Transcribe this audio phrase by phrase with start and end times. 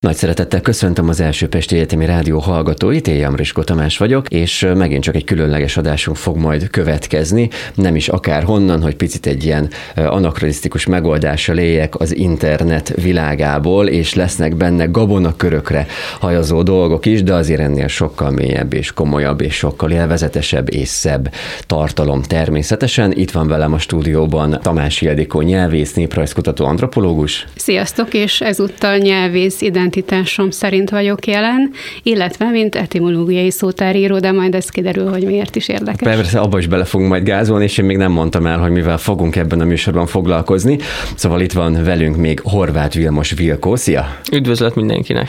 [0.00, 5.02] Nagy szeretettel köszöntöm az első Pesti Egyetemi Rádió hallgatóit, én Jamrisko Tamás vagyok, és megint
[5.02, 9.70] csak egy különleges adásunk fog majd következni, nem is akár honnan, hogy picit egy ilyen
[9.96, 15.86] anakronisztikus megoldással éljek az internet világából, és lesznek benne gabonakörökre
[16.20, 21.32] hajazó dolgok is, de azért ennél sokkal mélyebb és komolyabb és sokkal élvezetesebb és szebb
[21.66, 23.12] tartalom természetesen.
[23.12, 27.46] Itt van velem a stúdióban Tamás Ildikó nyelvész, néprajzkutató antropológus.
[27.56, 31.70] Sziasztok, és ezúttal nyelvész ide identitásom szerint vagyok jelen,
[32.02, 36.14] illetve mint etimológiai szótáríró, de majd ez kiderül, hogy miért is érdekes.
[36.14, 38.98] Persze, abba is bele fogunk majd gázolni, és én még nem mondtam el, hogy mivel
[38.98, 40.78] fogunk ebben a műsorban foglalkozni.
[41.14, 43.76] Szóval itt van velünk még Horváth Vilmos Vilkó.
[43.76, 44.16] Szia!
[44.32, 45.28] Üdvözlet mindenkinek!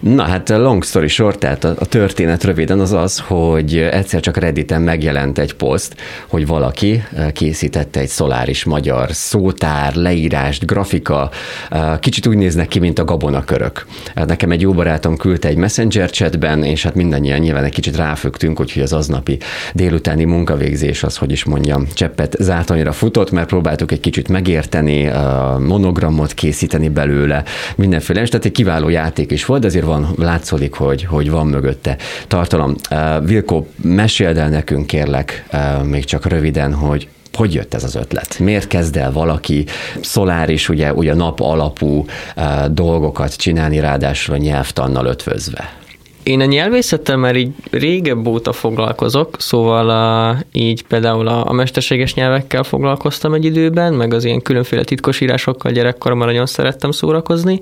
[0.00, 4.36] Na hát long story short, tehát a, a történet röviden az az, hogy egyszer csak
[4.36, 5.94] Redditen megjelent egy poszt,
[6.26, 11.30] hogy valaki eh, készítette egy szoláris magyar szótár, leírást, grafika,
[11.70, 13.86] eh, kicsit úgy néznek ki, mint a gabonakörök.
[14.14, 17.96] Hát nekem egy jó barátom küldte egy messenger chatben, és hát mindannyian nyilván egy kicsit
[17.96, 19.38] ráfügtünk, úgyhogy az aznapi
[19.74, 25.10] délutáni munkavégzés az, hogy is mondjam, cseppet zátonyra futott, mert próbáltuk egy kicsit megérteni,
[25.58, 27.42] monogramot készíteni belőle,
[27.76, 31.46] mindenféle, és tehát egy kiváló játék is volt, de azért van, látszódik, hogy, hogy van
[31.46, 31.96] mögötte
[32.28, 32.74] tartalom.
[33.24, 35.46] Vilkó, meséld el nekünk kérlek
[35.84, 38.38] még csak röviden, hogy hogy jött ez az ötlet?
[38.38, 39.64] Miért kezd el valaki
[40.00, 42.04] szoláris, ugye, ugye nap alapú
[42.36, 45.78] uh, dolgokat csinálni, ráadásul a nyelvtannal ötvözve?
[46.22, 49.86] Én a nyelvészettel már így régebb óta foglalkozok, szóval
[50.32, 55.72] uh, így például a, a mesterséges nyelvekkel foglalkoztam egy időben, meg az ilyen különféle titkosírásokkal
[55.72, 57.60] gyerekkoromban nagyon szerettem szórakozni,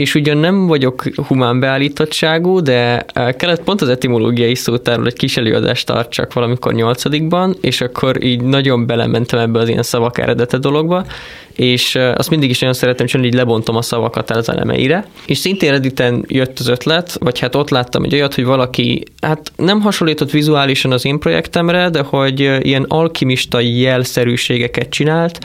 [0.00, 5.36] és ugyan nem vagyok humán beállítottságú, de eh, kellett pont az etimológiai szótárról egy kis
[5.36, 11.04] előadást tartsak valamikor nyolcadikban, és akkor így nagyon belementem ebbe az ilyen szavak eredete dologba,
[11.60, 15.06] és azt mindig is nagyon szeretem csinálni, hogy lebontom a szavakat az elemeire.
[15.26, 19.52] És szintén Redditen jött az ötlet, vagy hát ott láttam egy olyat, hogy valaki, hát
[19.56, 25.38] nem hasonlított vizuálisan az én projektemre, de hogy ilyen alkimista jelszerűségeket csinált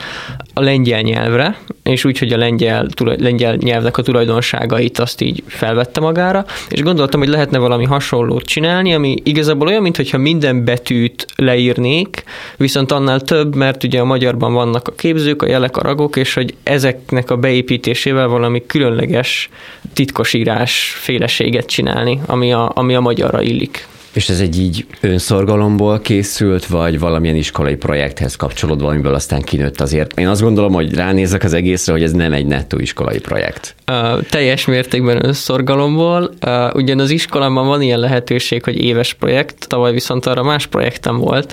[0.54, 4.02] a lengyel nyelvre, és úgy, hogy a lengyel, lengyel nyelvnek a
[4.50, 9.82] tulajdonságait azt így felvette magára, és gondoltam, hogy lehetne valami hasonlót csinálni, ami igazából olyan,
[9.82, 12.24] mintha minden betűt leírnék,
[12.56, 16.34] viszont annál több, mert ugye a magyarban vannak a képzők, a jelek, a ragok, és
[16.34, 19.48] hogy ezeknek a beépítésével valami különleges
[19.92, 23.86] titkosírás féleséget csinálni, ami a, ami a magyarra illik.
[24.16, 30.18] És ez egy így önszorgalomból készült, vagy valamilyen iskolai projekthez kapcsolódva, amiből aztán kinőtt azért?
[30.18, 33.74] Én azt gondolom, hogy ránézek az egészre, hogy ez nem egy nettó iskolai projekt.
[33.90, 36.30] Uh, teljes mértékben önszorgalomból.
[36.46, 41.16] Uh, ugyan az iskolában van ilyen lehetőség, hogy éves projekt, tavaly viszont arra más projektem
[41.16, 41.52] volt,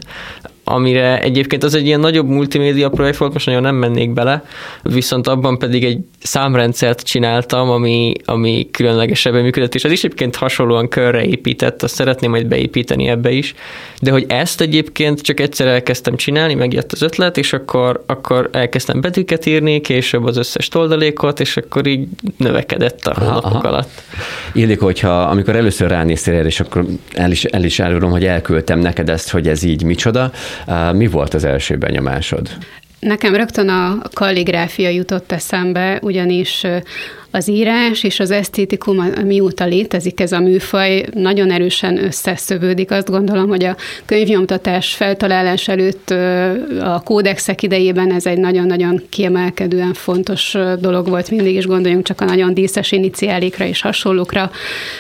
[0.63, 4.44] amire egyébként az egy ilyen nagyobb multimédia projekt volt, most nagyon nem mennék bele,
[4.81, 10.88] viszont abban pedig egy számrendszert csináltam, ami, ami különlegesebben működött, és ez is egyébként hasonlóan
[10.88, 13.56] körre épített, azt szeretném majd beépíteni ebbe is,
[14.01, 19.01] de hogy ezt egyébként csak egyszer elkezdtem csinálni, megjött az ötlet, és akkor, akkor elkezdtem
[19.01, 22.07] betűket írni, később az összes toldalékot, és akkor így
[22.38, 24.01] növekedett a hónapok alatt.
[24.53, 28.80] Illik, hogyha amikor először ránéztél erre, és akkor el is, el is árulom, hogy elküldtem
[28.80, 30.31] neked ezt, hogy ez így micsoda,
[30.91, 32.50] mi volt az első benyomásod?
[33.00, 36.66] Nekem rögtön a kalligráfia jutott eszembe, ugyanis
[37.35, 42.91] az írás és az esztétikum, mióta létezik ez a műfaj, nagyon erősen összeszövődik.
[42.91, 46.09] Azt gondolom, hogy a könyvnyomtatás feltalálás előtt
[46.81, 52.25] a kódexek idejében ez egy nagyon-nagyon kiemelkedően fontos dolog volt mindig, és gondoljunk csak a
[52.25, 54.51] nagyon díszes iniciálékra és hasonlókra,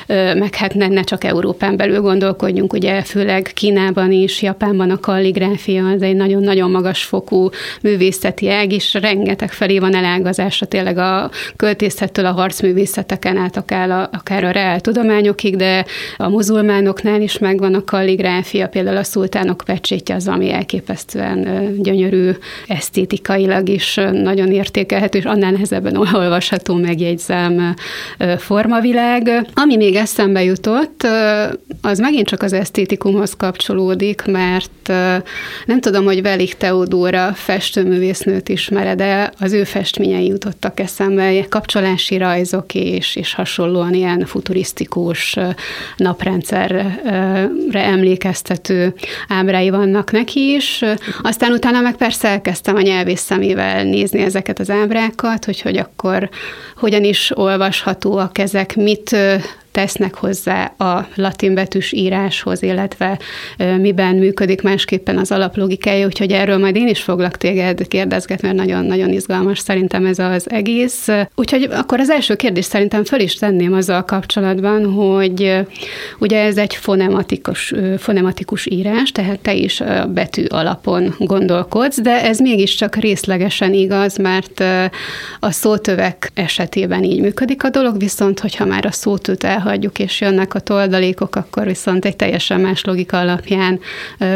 [0.07, 5.87] meg hát ne, ne csak Európán belül gondolkodjunk, ugye főleg Kínában is, Japánban a kalligráfia,
[5.87, 7.49] az egy nagyon-nagyon magas fokú
[7.81, 14.09] művészeti ág, és rengeteg felé van elágazása tényleg a költészettől a harcművészeteken át akár a,
[14.11, 15.85] akár a reál tudományokig, de
[16.17, 22.29] a muzulmánoknál is megvan a kalligráfia, például a szultánok pecsétje az, ami elképesztően gyönyörű,
[22.67, 27.75] esztétikailag is nagyon értékelhető, és annál nehezebben olvasható, megjegyzem,
[28.37, 29.47] formavilág.
[29.53, 31.07] Ami még eszembe jutott,
[31.81, 34.87] az megint csak az esztétikumhoz kapcsolódik, mert
[35.65, 42.17] nem tudom, hogy Velik Teodóra festőművésznőt ismered, de az ő festményei jutottak eszembe, kapcsolási városi
[42.17, 45.37] rajzok és, és hasonlóan ilyen futurisztikus
[45.97, 46.99] naprendszerre
[47.71, 48.93] emlékeztető
[49.27, 50.83] ábrái vannak neki is.
[51.21, 56.29] Aztán utána meg persze elkezdtem a nyelvész szemével nézni ezeket az ábrákat, hogy hogy akkor
[56.75, 59.15] hogyan is olvashatóak ezek, mit
[59.73, 63.19] tesznek hozzá a latin betűs íráshoz, illetve
[63.57, 69.09] miben működik másképpen az alaplogikája, úgyhogy erről majd én is foglak téged kérdezgetni, mert nagyon-nagyon
[69.09, 71.07] izgalmas szerintem ez az egész.
[71.35, 75.65] Úgyhogy akkor az első kérdés szerintem föl is tenném azzal kapcsolatban, hogy
[76.19, 82.95] ugye ez egy fonematikus, fonematikus írás, tehát te is betű alapon gondolkodsz, de ez mégiscsak
[82.95, 84.63] részlegesen igaz, mert
[85.39, 90.53] a szótövek esetében így működik a dolog, viszont hogyha már a szótőt elhagyjuk, és jönnek
[90.53, 93.79] a toldalékok, akkor viszont egy teljesen más logika alapján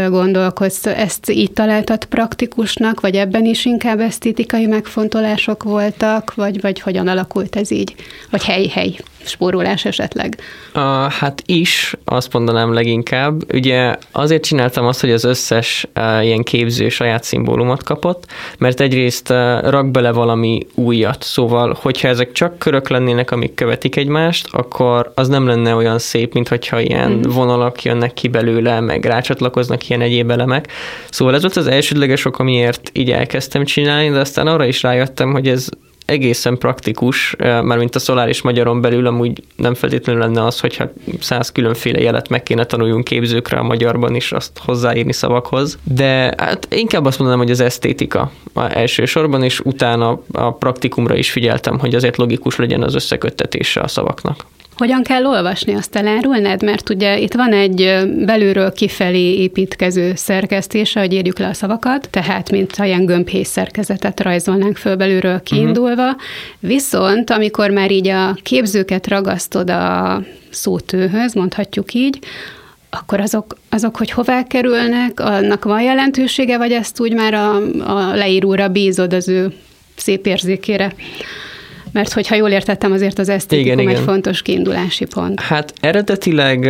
[0.09, 0.85] gondolkodsz.
[0.85, 7.56] Ezt így találtad praktikusnak, vagy ebben is inkább esztétikai megfontolások voltak, vagy, vagy hogyan alakult
[7.56, 7.95] ez így?
[8.29, 8.95] Vagy hely-hely?
[9.27, 10.41] Spórolás esetleg?
[10.75, 10.81] Uh,
[11.12, 13.53] hát is, azt mondanám leginkább.
[13.53, 18.25] Ugye azért csináltam azt, hogy az összes uh, ilyen képző saját szimbólumot kapott,
[18.57, 23.95] mert egyrészt uh, rak bele valami újat, szóval, hogyha ezek csak körök lennének, amik követik
[23.95, 27.21] egymást, akkor az nem lenne olyan szép, mint hogyha ilyen mm.
[27.21, 30.71] vonalak jönnek ki belőle, meg rácsatlakoznak ilyen egyéb elemek.
[31.09, 35.31] Szóval ez volt az elsődleges ok, amiért így elkezdtem csinálni, de aztán arra is rájöttem,
[35.31, 35.69] hogy ez
[36.07, 40.89] egészen praktikus, mert mint a szoláris magyaron belül amúgy nem feltétlenül lenne az, hogyha
[41.19, 45.77] száz különféle jelet meg kéne tanuljunk képzőkre a magyarban is, azt hozzáírni szavakhoz.
[45.83, 51.80] De hát inkább azt mondanám, hogy az esztétika elsősorban, és utána a praktikumra is figyeltem,
[51.80, 54.45] hogy azért logikus legyen az összeköttetése a szavaknak.
[54.77, 56.63] Hogyan kell olvasni, azt elárulnád?
[56.63, 62.51] Mert ugye itt van egy belülről kifelé építkező szerkesztése, hogy írjuk le a szavakat, tehát
[62.51, 66.06] mint ha ilyen gömbhéj szerkezetet rajzolnánk föl belülről kiindulva.
[66.06, 66.21] Uh-huh.
[66.59, 72.19] Viszont amikor már így a képzőket ragasztod a szótőhöz, mondhatjuk így,
[72.89, 78.15] akkor azok, azok, hogy hová kerülnek, annak van jelentősége, vagy ezt úgy már a, a
[78.15, 79.53] leíróra bízod az ő
[79.95, 80.94] szép érzékére?
[81.97, 84.03] Mert hogyha jól értettem, azért az esztétikum igen, egy igen.
[84.03, 85.39] fontos kiindulási pont.
[85.39, 86.69] Hát eredetileg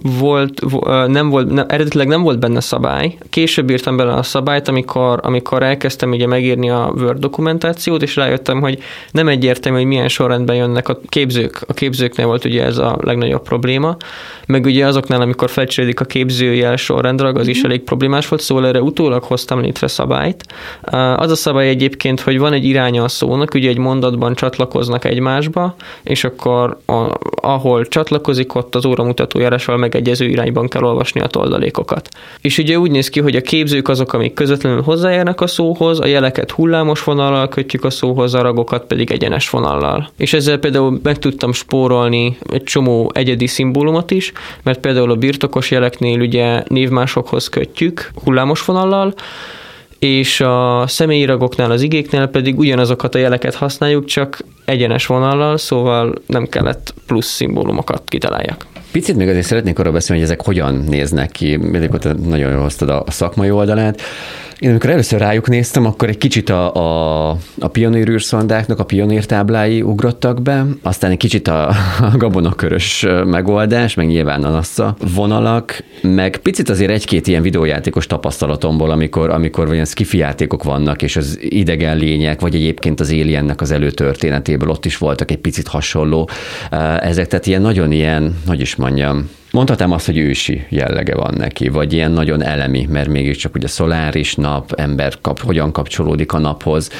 [0.00, 0.60] volt,
[1.06, 3.16] nem volt, ne, eredetileg nem volt benne szabály.
[3.30, 8.60] Később írtam bele a szabályt, amikor, amikor elkezdtem ugye megírni a Word dokumentációt, és rájöttem,
[8.60, 8.78] hogy
[9.10, 11.60] nem egyértelmű, hogy milyen sorrendben jönnek a képzők.
[11.66, 13.96] A képzőknél volt ugye ez a legnagyobb probléma,
[14.46, 17.66] meg ugye azoknál, amikor felcserélik a képzőjel sorrendre, az is mhm.
[17.66, 20.44] elég problémás volt, szóval erre utólag hoztam létre szabályt.
[21.16, 25.74] Az a szabály egyébként, hogy van egy iránya a szónak, ugye egy mondatban csatlakoznak egymásba,
[26.02, 27.08] és akkor a,
[27.40, 32.08] ahol csatlakozik, ott az óramutató járásval megegyező irányban kell olvasni a toldalékokat.
[32.40, 36.06] És ugye úgy néz ki, hogy a képzők azok, amik közvetlenül hozzájárnak a szóhoz, a
[36.06, 40.08] jeleket hullámos vonallal kötjük a szóhoz, a ragokat pedig egyenes vonallal.
[40.16, 44.32] És ezzel például meg tudtam spórolni egy csomó egyedi szimbólumot is,
[44.62, 49.14] mert például a birtokos jeleknél ugye névmásokhoz kötjük hullámos vonallal,
[50.06, 56.46] és a személyiragoknál, az igéknél pedig ugyanazokat a jeleket használjuk, csak egyenes vonallal, szóval nem
[56.46, 58.66] kellett plusz szimbólumokat kitaláljak.
[58.92, 61.58] Picit még azért szeretnék arra beszélni, hogy ezek hogyan néznek ki.
[61.92, 64.02] Ott nagyon jól hoztad a szakmai oldalát.
[64.58, 70.42] Én amikor először rájuk néztem, akkor egy kicsit a, a, a pionérűrszondáknak a pionértáblái ugrottak
[70.42, 71.68] be, aztán egy kicsit a,
[72.00, 78.90] a gabonakörös megoldás, meg nyilván a nassza vonalak, meg picit azért egy-két ilyen videójátékos tapasztalatomból,
[78.90, 83.70] amikor, amikor olyan skifi játékok vannak, és az idegen lények, vagy egyébként az Aliennek az
[83.70, 86.28] előtörténetéből ott is voltak egy picit hasonló
[87.00, 91.68] ezek, tehát ilyen nagyon ilyen, hogy is mondjam, Mondhatnám azt, hogy ősi jellege van neki,
[91.68, 96.90] vagy ilyen nagyon elemi, mert mégiscsak ugye szoláris nap, ember kap, hogyan kapcsolódik a naphoz,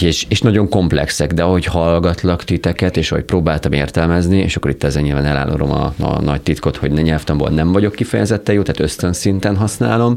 [0.00, 4.84] és, és nagyon komplexek, de ahogy hallgatlak titeket, és ahogy próbáltam értelmezni, és akkor itt
[4.84, 9.12] ezen nyilván elárulom a, a nagy titkot, hogy nyelvtanból nem vagyok kifejezetten jó, tehát ösztön
[9.12, 10.16] szinten használom.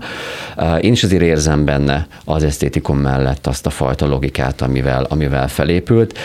[0.82, 6.18] Én is azért érzem benne az esztétikum mellett azt a fajta logikát, amivel, amivel felépült.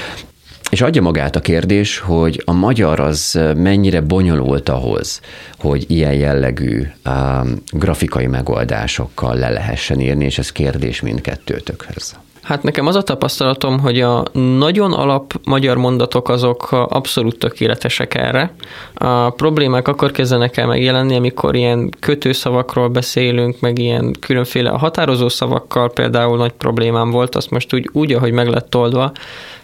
[0.74, 5.20] És adja magát a kérdés, hogy a magyar az mennyire bonyolult ahhoz,
[5.58, 12.16] hogy ilyen jellegű um, grafikai megoldásokkal le lehessen írni, és ez kérdés mindkettőtökhöz.
[12.42, 14.24] Hát nekem az a tapasztalatom, hogy a
[14.58, 18.54] nagyon alap magyar mondatok azok abszolút tökéletesek erre.
[18.94, 25.92] A problémák akkor kezdenek el megjelenni, amikor ilyen kötőszavakról beszélünk, meg ilyen különféle határozó szavakkal
[25.92, 29.12] például nagy problémám volt, azt most úgy, úgy ahogy meg lett oldva,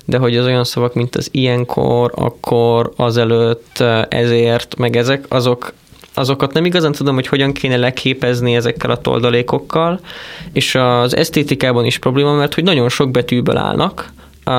[0.04, 5.73] de hogy az olyan szavak, mint az ilyenkor, akkor, azelőtt, ezért, meg ezek, azok
[6.14, 10.00] azokat nem igazán tudom, hogy hogyan kéne leképezni ezekkel a toldalékokkal,
[10.52, 14.12] és az esztétikában is probléma, mert hogy nagyon sok betűből állnak,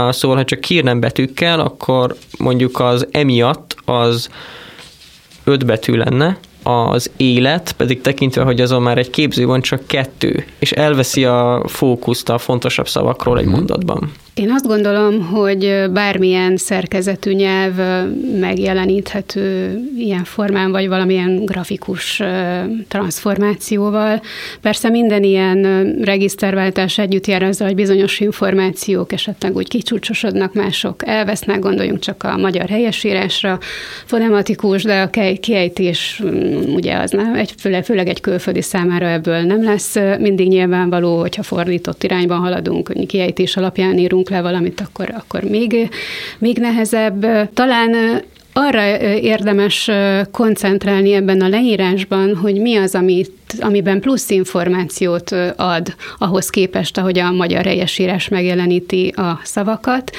[0.10, 4.29] szóval ha csak kírnem betűkkel, akkor mondjuk az emiatt az
[5.43, 10.45] öt betű lenne, az élet, pedig tekintve, hogy azon már egy képző van, csak kettő,
[10.60, 13.55] és elveszi a fókuszt a fontosabb szavakról egy mhm.
[13.55, 14.12] mondatban.
[14.33, 17.75] Én azt gondolom, hogy bármilyen szerkezetű nyelv
[18.39, 22.21] megjeleníthető ilyen formán, vagy valamilyen grafikus
[22.88, 24.21] transformációval.
[24.61, 31.59] Persze minden ilyen regiszterváltás együtt jár azzal, hogy bizonyos információk esetleg úgy kicsúcsosodnak, mások elvesznek,
[31.59, 33.59] gondoljunk csak a magyar helyesírásra,
[34.05, 35.09] fonematikus, de a
[35.39, 41.19] kiejtés mm, ugye az nem, egy, főleg egy külföldi számára ebből nem lesz mindig nyilvánvaló,
[41.19, 45.89] hogyha fordított irányban haladunk, kiejtés alapján írunk le valamit, akkor, akkor még,
[46.37, 47.25] még nehezebb.
[47.53, 48.21] Talán
[48.53, 49.89] arra érdemes
[50.31, 57.19] koncentrálni ebben a leírásban, hogy mi az, amit, amiben plusz információt ad ahhoz képest, ahogy
[57.19, 60.11] a magyar helyesírás megjeleníti a szavakat,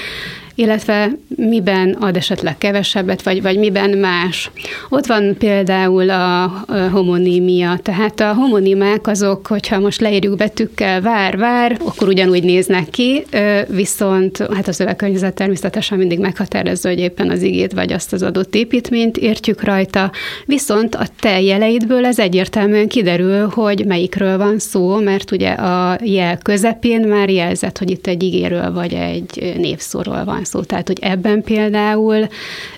[0.54, 4.50] illetve miben ad esetleg kevesebbet, vagy, vagy miben más.
[4.88, 11.76] Ott van például a homonímia, tehát a homonimák azok, hogyha most leírjuk betűkkel vár, vár,
[11.84, 13.24] akkor ugyanúgy néznek ki,
[13.68, 18.54] viszont hát a szövegkörnyezet természetesen mindig meghatározza, hogy éppen az igét vagy azt az adott
[18.54, 20.10] építményt értjük rajta,
[20.46, 26.38] viszont a te jeleidből ez egyértelműen kiderül, hogy melyikről van szó, mert ugye a jel
[26.38, 30.62] közepén már jelzett, hogy itt egy igéről vagy egy névszóról van szó.
[30.62, 32.28] Tehát, hogy ebben például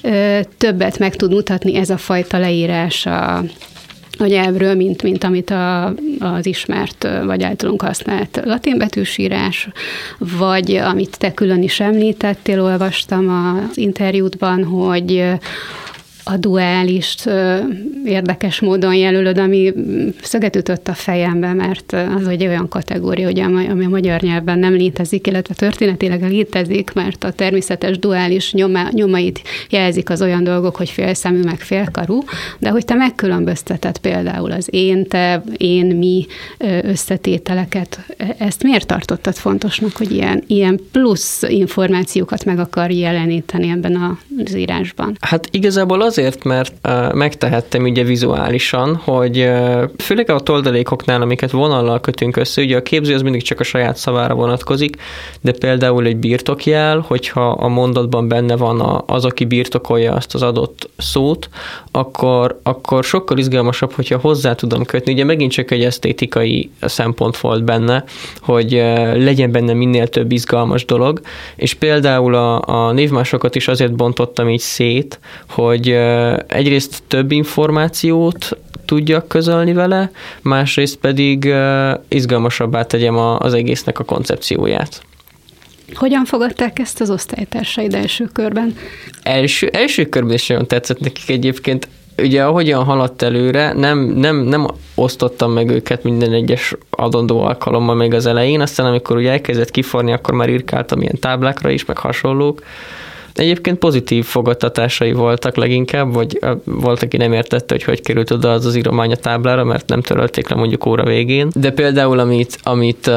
[0.03, 3.37] ö, többet meg tud mutatni ez a fajta leírás a,
[4.19, 9.69] a nyelvről, mint, mint amit a, az ismert vagy általunk használt latinbetűsírás,
[10.19, 15.25] vagy amit te külön is említettél, olvastam az interjútban, hogy
[16.25, 17.31] a duálist
[18.05, 19.73] érdekes módon jelölöd, ami
[20.23, 24.73] szöget ütött a fejembe, mert az egy olyan kategória, hogy ami a magyar nyelvben nem
[24.73, 30.91] létezik, illetve történetileg létezik, mert a természetes duális nyoma, nyomait jelzik az olyan dolgok, hogy
[30.91, 32.23] félszemű, meg félkarú,
[32.59, 36.27] de hogy te megkülönbözteted például az én, te, én, mi
[36.83, 44.19] összetételeket, e, ezt miért tartottad fontosnak, hogy ilyen, ilyen plusz információkat meg akar jeleníteni ebben
[44.45, 45.17] az írásban?
[45.21, 51.51] Hát igazából az azért, mert uh, megtehettem ugye vizuálisan, hogy uh, főleg a toldalékoknál, amiket
[51.51, 54.97] vonallal kötünk össze, ugye a képző az mindig csak a saját szavára vonatkozik,
[55.41, 60.43] de például egy birtokjel, hogyha a mondatban benne van a, az, aki birtokolja azt az
[60.43, 61.49] adott szót,
[61.91, 65.13] akkor, akkor sokkal izgalmasabb, hogyha hozzá tudom kötni.
[65.13, 68.05] Ugye megint csak egy esztétikai szempont volt benne,
[68.41, 68.71] hogy
[69.15, 71.21] legyen benne minél több izgalmas dolog,
[71.57, 75.19] és például a, a névmásokat is azért bontottam így szét,
[75.49, 75.89] hogy
[76.47, 80.11] egyrészt több információt tudjak közölni vele,
[80.43, 81.55] másrészt pedig
[82.09, 85.03] izgalmasabbá tegyem az egésznek a koncepcióját.
[85.95, 88.77] Hogyan fogadták ezt az osztálytársaid első körben?
[89.23, 91.89] Első, első körben is nagyon tetszett nekik egyébként.
[92.19, 98.15] Ugye ahogyan haladt előre, nem, nem, nem osztottam meg őket minden egyes adandó alkalommal még
[98.15, 102.63] az elején, aztán amikor ugye elkezdett kiforni, akkor már írkáltam ilyen táblákra is, meg hasonlók,
[103.35, 108.67] Egyébként pozitív fogadtatásai voltak leginkább, vagy volt, aki nem értette, hogy hogy került oda az
[108.67, 111.49] az íromány a táblára, mert nem törölték le mondjuk óra végén.
[111.55, 113.15] De például, amit, amit uh,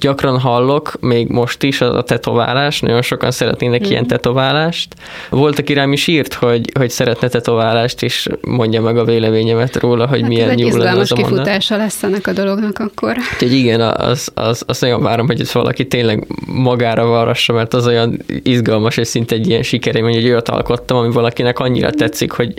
[0.00, 3.90] gyakran hallok, még most is, a tetoválás, nagyon sokan szeretnének mm.
[3.90, 4.94] ilyen tetoválást.
[5.30, 10.06] Volt, aki rám is írt, hogy, hogy szeretne tetoválást, és mondja meg a véleményemet róla,
[10.06, 13.16] hogy hát milyen jó lenne az a kifutása lesz ennek a dolognak akkor.
[13.32, 17.86] Úgyhogy igen, az, az, az nagyon várom, hogy itt valaki tényleg magára varrassa, mert az
[17.86, 22.30] olyan izgalmas és szinte egy ilyen sikerém, hogy egy olyat alkottam, ami valakinek annyira tetszik,
[22.30, 22.54] hogy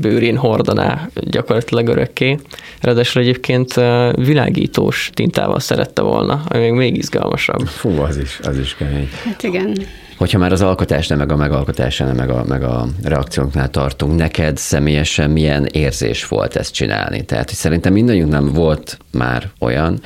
[0.00, 2.38] bőrén hordaná gyakorlatilag örökké.
[2.80, 3.74] Ráadásul egyébként
[4.14, 7.66] világítós tintával szerette volna, ami még még izgalmasabb.
[7.66, 9.08] Fú, az is, az is kemény.
[9.24, 9.76] Hát igen.
[10.16, 15.30] Hogyha már az alkotásnál, meg a megalkotásnál, meg a, meg a reakciónknál tartunk, neked személyesen
[15.30, 17.24] milyen érzés volt ezt csinálni?
[17.24, 20.00] Tehát, hogy szerintem mindannyiunknál volt már olyan,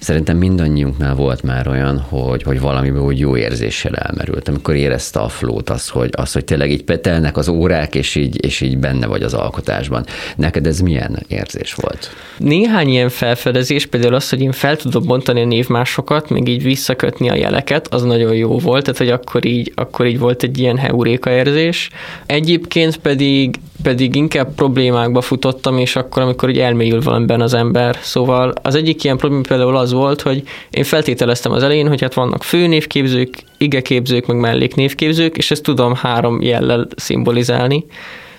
[0.00, 5.28] Szerintem mindannyiunknál volt már olyan, hogy, hogy valamiből úgy jó érzéssel elmerült, amikor érezte a
[5.28, 9.06] flót, az, hogy, az, hogy tényleg így petelnek az órák, és így, és így benne
[9.06, 10.04] vagy az alkotásban.
[10.36, 12.10] Neked ez milyen érzés volt?
[12.38, 17.30] Néhány ilyen felfedezés, például az, hogy én fel tudom bontani a névmásokat, még így visszakötni
[17.30, 20.76] a jeleket, az nagyon jó volt, tehát hogy akkor így, akkor így volt egy ilyen
[20.76, 21.90] heuréka érzés.
[22.26, 27.98] Egyébként pedig pedig inkább problémákba futottam, és akkor, amikor így elmélyül valamiben az ember.
[28.00, 32.14] Szóval az egyik ilyen probléma például az volt, hogy én feltételeztem az elején, hogy hát
[32.14, 37.84] vannak főnévképzők, igeképzők, meg melléknévképzők, és ezt tudom három jellel szimbolizálni.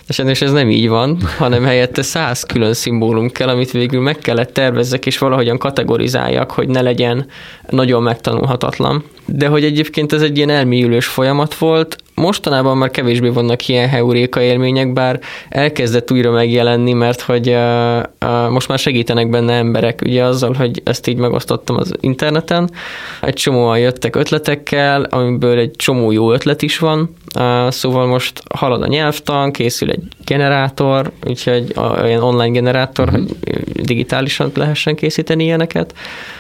[0.08, 4.54] És ez nem így van, hanem helyette száz külön szimbólum kell, amit végül meg kellett
[4.54, 7.26] tervezzek, és valahogyan kategorizáljak, hogy ne legyen
[7.70, 9.04] nagyon megtanulhatatlan.
[9.26, 14.42] De hogy egyébként ez egy ilyen elmélyülős folyamat volt, mostanában már kevésbé vannak ilyen heuréka
[14.42, 20.24] élmények, bár elkezdett újra megjelenni, mert hogy uh, uh, most már segítenek benne emberek, ugye
[20.24, 22.70] azzal, hogy ezt így megosztottam az interneten.
[23.22, 28.82] Egy csomóan jöttek ötletekkel, amiből egy csomó jó ötlet is van, uh, szóval most halad
[28.82, 33.24] a nyelvtan, készül egy generátor, úgyhogy olyan online generátor, uh-huh.
[33.24, 35.94] hogy digitálisan lehessen készíteni ilyeneket.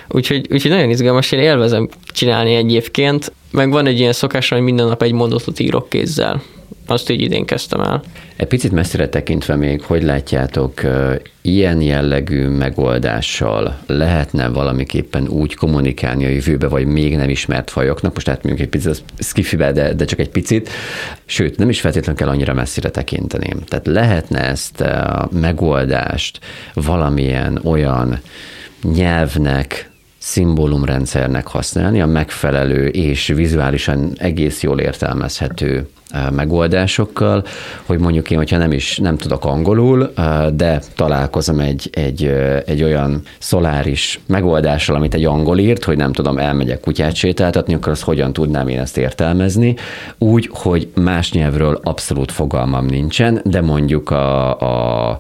[0.10, 4.62] Úgyhogy, úgyhogy nagyon izgalmas, én élvezem csinálni egy évként, meg van egy ilyen szokás, hogy
[4.62, 6.42] minden nap egy mondatot írok kézzel.
[6.86, 8.02] Azt így idén kezdtem el.
[8.36, 10.82] Egy picit messzire tekintve még, hogy látjátok,
[11.42, 18.30] ilyen jellegű megoldással lehetne valamiképpen úgy kommunikálni a jövőbe, vagy még nem ismert fajoknak, most
[18.30, 20.70] átmegyünk egy picit skifibe, de, de csak egy picit,
[21.26, 23.56] sőt, nem is feltétlenül kell annyira messzire tekinteni.
[23.68, 26.40] Tehát lehetne ezt a megoldást
[26.74, 28.20] valamilyen olyan
[28.84, 29.91] nyelvnek,
[30.22, 35.90] szimbólumrendszernek használni, a megfelelő és vizuálisan egész jól értelmezhető
[36.32, 37.44] megoldásokkal,
[37.86, 40.14] hogy mondjuk én, hogyha nem is nem tudok angolul,
[40.54, 42.26] de találkozom egy, egy,
[42.66, 47.92] egy olyan szoláris megoldással, amit egy angol írt, hogy nem tudom, elmegyek kutyát sétáltatni, akkor
[47.92, 49.76] az hogyan tudnám én ezt értelmezni,
[50.18, 55.20] úgy, hogy más nyelvről abszolút fogalmam nincsen, de mondjuk a, a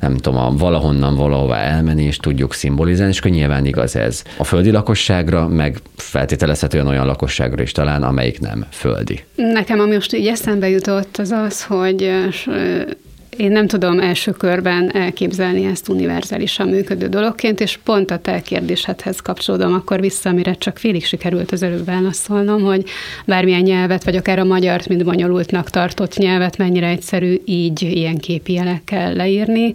[0.00, 4.44] nem tudom, a valahonnan valahová elmenni, és tudjuk szimbolizálni, és akkor nyilván igaz ez a
[4.44, 9.24] földi lakosságra, meg feltételezhetően olyan lakosságra is talán, amelyik nem földi.
[9.34, 12.10] Nekem ami most így eszembe jutott, az az, hogy
[13.36, 19.20] én nem tudom első körben elképzelni ezt univerzálisan működő dologként, és pont a te kérdésedhez
[19.20, 22.84] kapcsolódom akkor vissza, amire csak félig sikerült az előbb válaszolnom, hogy
[23.26, 28.52] bármilyen nyelvet, vagy akár a magyart, mint bonyolultnak tartott nyelvet, mennyire egyszerű így ilyen képi
[28.52, 29.72] jelekkel leírni.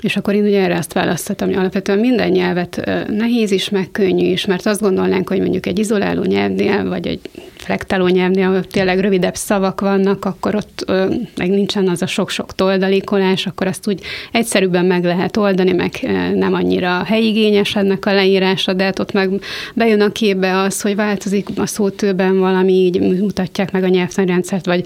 [0.00, 4.26] És akkor én ugye erre azt választottam, hogy alapvetően minden nyelvet nehéz is, meg könnyű
[4.26, 7.20] is, mert azt gondolnánk, hogy mondjuk egy izoláló nyelvnél, vagy egy
[7.60, 12.54] flektáló nyelvnél, ahol tényleg rövidebb szavak vannak, akkor ott ö, meg nincsen az a sok-sok
[12.54, 14.00] toldalékolás, akkor azt úgy
[14.32, 15.92] egyszerűbben meg lehet oldani, meg
[16.34, 19.30] nem annyira helyigényes ennek a leírása, de hát ott meg
[19.74, 24.84] bejön a képbe az, hogy változik a szótőben valami, így mutatják meg a nyelvtanrendszert, vagy,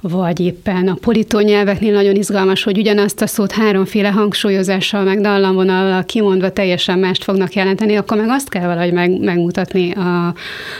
[0.00, 6.50] vagy éppen a nyelveknél nagyon izgalmas, hogy ugyanazt a szót háromféle hangsúlyozással, meg dallamvonallal kimondva
[6.50, 10.34] teljesen mást fognak jelenteni, akkor meg azt kell valahogy meg, megmutatni a,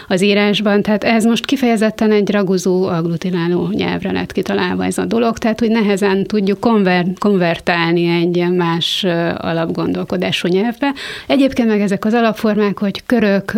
[0.09, 0.83] az írásban.
[0.83, 5.71] Tehát ez most kifejezetten egy raguzó, agglutináló nyelvre lett kitalálva ez a dolog, tehát hogy
[5.71, 9.05] nehezen tudjuk konver- konvertálni egy más
[9.37, 10.93] alapgondolkodású nyelvbe.
[11.27, 13.53] Egyébként meg ezek az alapformák, hogy körök,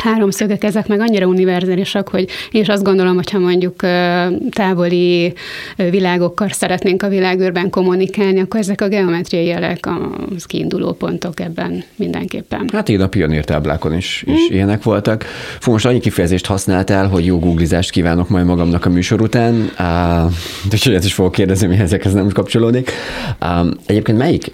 [0.00, 3.76] háromszögek, ezek meg annyira univerzálisak, hogy én is azt gondolom, hogyha mondjuk
[4.50, 5.32] távoli
[5.76, 9.88] világokkal szeretnénk a világőrben kommunikálni, akkor ezek a geometriai jelek
[10.36, 12.68] az kiinduló pontok ebben mindenképpen.
[12.72, 14.54] Hát én a pionírtáblákon is, is mm.
[14.54, 15.24] ilyenek voltak.
[15.58, 19.70] Fú, most annyi kifejezést használtál, hogy jó googlizást kívánok majd magamnak a műsor után,
[20.72, 22.90] úgyhogy ezt is fogok kérdezni, mi ezekhez nem kapcsolódik.
[23.86, 24.52] Egyébként melyik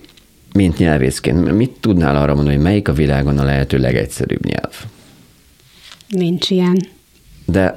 [0.53, 4.75] mint nyelvészként, mit tudnál arra mondani, hogy melyik a világon a lehető legegyszerűbb nyelv?
[6.09, 6.87] Nincs ilyen.
[7.45, 7.75] De...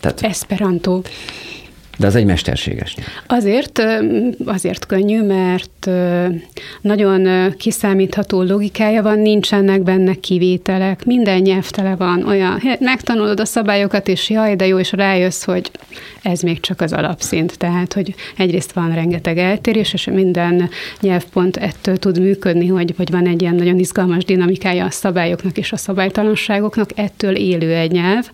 [0.00, 0.22] Tehát...
[0.22, 1.02] Esperanto.
[2.00, 3.10] De az egy mesterséges nyelv.
[3.26, 3.82] Azért,
[4.44, 5.90] azért könnyű, mert
[6.80, 14.30] nagyon kiszámítható logikája van, nincsenek benne kivételek, minden nyelvtele van olyan, megtanulod a szabályokat, és
[14.30, 15.70] jaj, de jó, és rájössz, hogy
[16.22, 17.58] ez még csak az alapszint.
[17.58, 23.26] Tehát, hogy egyrészt van rengeteg eltérés, és minden nyelvpont ettől tud működni, hogy, hogy van
[23.26, 28.30] egy ilyen nagyon izgalmas dinamikája a szabályoknak és a szabálytalanságoknak, ettől élő egy nyelv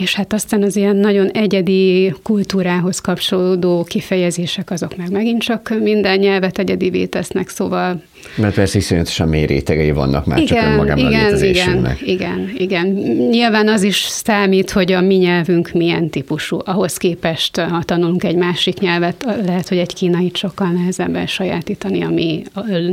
[0.00, 6.18] és hát aztán az ilyen nagyon egyedi kultúrához kapcsolódó kifejezések, azok meg megint csak minden
[6.18, 8.02] nyelvet egyedivé tesznek, szóval
[8.36, 12.00] mert persze iszonyatosan mély rétegei vannak már igen, csak önmagában igen, a létezésünknek.
[12.02, 12.86] Igen, igen, igen.
[13.30, 16.58] Nyilván az is számít, hogy a mi nyelvünk milyen típusú.
[16.64, 22.08] Ahhoz képest, ha tanulunk egy másik nyelvet, lehet, hogy egy kínait sokkal nehezebb elsajátítani a
[22.08, 22.42] mi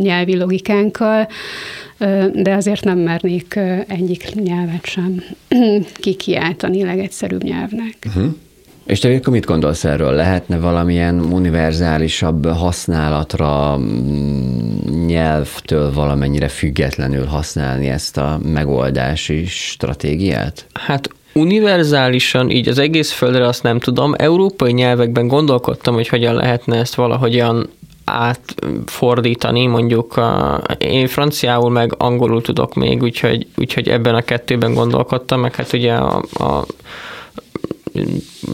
[0.01, 1.27] nyelvi logikánkkal,
[2.33, 5.23] de azért nem mernék egyik nyelvet sem
[5.93, 7.95] kikiáltani legegyszerűbb nyelvnek.
[8.07, 8.35] Uh-huh.
[8.87, 10.11] És te akkor mit gondolsz erről?
[10.11, 20.65] Lehetne valamilyen univerzálisabb használatra mm, nyelvtől valamennyire függetlenül használni ezt a megoldási stratégiát?
[20.73, 24.13] Hát univerzálisan, így az egész földre azt nem tudom.
[24.17, 27.69] Európai nyelvekben gondolkodtam, hogy hogyan lehetne ezt valahogyan
[28.05, 35.39] átfordítani, mondjuk a, én franciául meg angolul tudok még, úgyhogy, úgyhogy ebben a kettőben gondolkodtam,
[35.39, 36.65] meg hát ugye a, a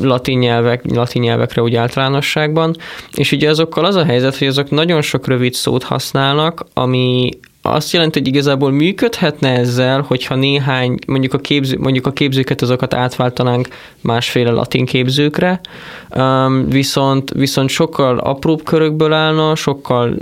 [0.02, 2.76] latin, nyelvek, latin nyelvekre úgy általánosságban,
[3.16, 7.30] és ugye azokkal az a helyzet, hogy azok nagyon sok rövid szót használnak, ami
[7.66, 12.94] azt jelenti, hogy igazából működhetne ezzel, hogyha néhány, mondjuk a, képző, mondjuk a képzőket azokat
[12.94, 13.68] átváltanánk
[14.02, 15.62] másféle latin képzőkre,
[16.66, 20.16] viszont, viszont sokkal apróbb körökből állna, sokkal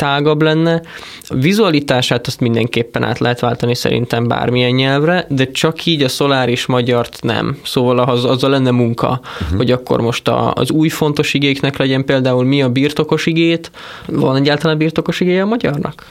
[0.00, 0.82] tágabb lenne.
[1.28, 6.66] A vizualitását azt mindenképpen át lehet váltani szerintem bármilyen nyelvre, de csak így a szoláris
[6.66, 7.58] magyart nem.
[7.64, 9.56] Szóval az, az a lenne munka, uh-huh.
[9.56, 13.70] hogy akkor most a, az új fontos igéknek legyen például mi a birtokos igét.
[14.06, 16.06] Van egyáltalán birtokos igéje a magyarnak?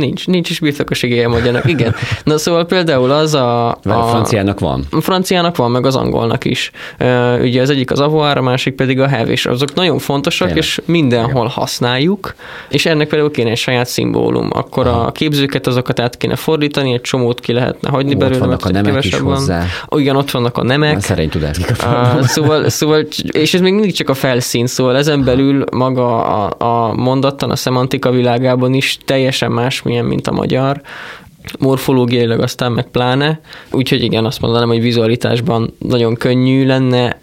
[0.00, 1.94] Nincs, nincs is birtokos igéje magyarnak, igen.
[2.24, 3.68] Na szóval például az a...
[3.68, 4.84] A, a franciának van.
[4.90, 6.70] A franciának van, meg az angolnak is.
[7.40, 10.64] Ugye az egyik az avoir, a másik pedig a have, és azok nagyon fontosak, Tényleg.
[10.64, 12.34] és mindenhol használjuk,
[12.68, 14.50] és ennek például kéne egy saját szimbólum.
[14.52, 15.00] Akkor Aha.
[15.00, 18.64] a képzőket azokat át kéne fordítani, egy csomót ki lehetne hagyni Ó, belőle, ott vannak
[18.64, 19.64] a nemek is hozzá.
[19.86, 20.00] Van.
[20.00, 20.96] Igen, ott vannak a nemek.
[20.96, 21.58] A szerény tudás.
[21.58, 26.54] Uh, szóval, szóval, és ez még mindig csak a felszín, szóval ezen belül maga a,
[26.58, 30.80] a mondattan, a szemantika világában is teljesen más, milyen, mint a magyar,
[31.58, 37.18] morfológiailag aztán meg pláne, úgyhogy igen, azt mondanám, hogy vizualitásban nagyon könnyű lenne,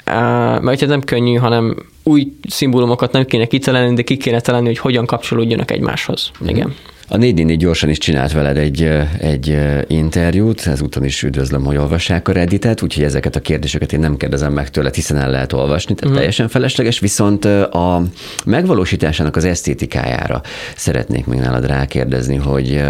[0.62, 5.06] mert nem könnyű, hanem új szimbólumokat nem kéne kitalálni, de ki kéne találni, hogy hogyan
[5.06, 6.32] kapcsolódjanak egymáshoz.
[6.44, 6.72] Mm.
[7.10, 8.90] A 4 gyorsan is csinált veled egy,
[9.20, 14.18] egy interjút, ezúton is üdvözlöm, hogy olvassák a Redditet, úgyhogy ezeket a kérdéseket én nem
[14.18, 16.18] kérdezem meg tőled, hiszen el lehet olvasni, tehát uh-huh.
[16.18, 18.04] teljesen felesleges, viszont a
[18.46, 20.42] megvalósításának az esztétikájára
[20.76, 22.84] szeretnék még nálad rákérdezni, hogy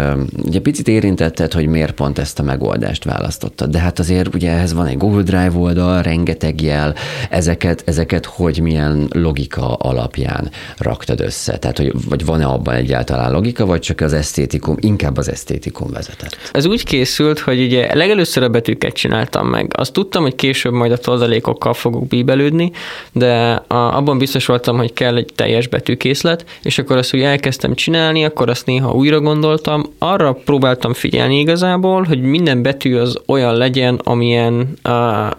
[0.44, 4.72] ugye picit érintetted, hogy miért pont ezt a megoldást választottad, de hát azért ugye ehhez
[4.72, 6.94] van egy Google Drive oldal, rengeteg jel,
[7.30, 11.58] ezeket, ezeket hogy milyen logika alapján raktad össze?
[11.58, 16.36] Tehát, hogy, vagy van-e abban egyáltalán logika, vagy csak az esztétikum, inkább az esztétikum vezetett.
[16.52, 19.72] Ez úgy készült, hogy ugye legelőször a betűket csináltam meg.
[19.76, 22.70] Azt tudtam, hogy később majd a toldalékokkal fogok bíbelődni,
[23.12, 27.74] de a, abban biztos voltam, hogy kell egy teljes betűkészlet, és akkor azt úgy elkezdtem
[27.74, 29.92] csinálni, akkor azt néha újra gondoltam.
[29.98, 34.90] Arra próbáltam figyelni igazából, hogy minden betű az olyan legyen, amilyen a,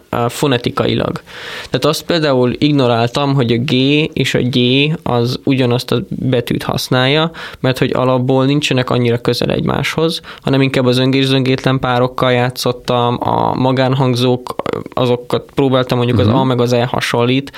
[0.10, 1.22] a fonetikailag.
[1.70, 3.72] Tehát azt például ignoráltam, hogy a G
[4.14, 4.58] és a G
[5.04, 10.98] az ugyanazt a betűt használja, mert hogy alapból nincsenek annyira közel egymáshoz, hanem inkább az
[10.98, 14.56] öngés-zöngétlen párokkal játszottam, a magánhangzók,
[14.94, 16.34] azokat próbáltam mondjuk uh-huh.
[16.34, 16.50] az mhm.
[16.50, 17.52] A meg az E hasonlít,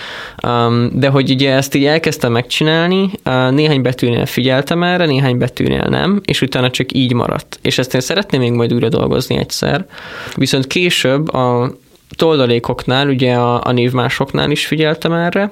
[0.48, 5.86] um, de hogy ugye ezt így elkezdtem megcsinálni, uh, néhány betűnél figyeltem erre, néhány betűnél
[5.90, 7.60] nem, és utána csak így maradt.
[7.62, 9.86] És ezt én szeretném még majd újra dolgozni egyszer.
[10.36, 11.72] Viszont később a
[12.16, 15.52] toldalékoknál, ugye a, a névmásoknál is figyeltem erre,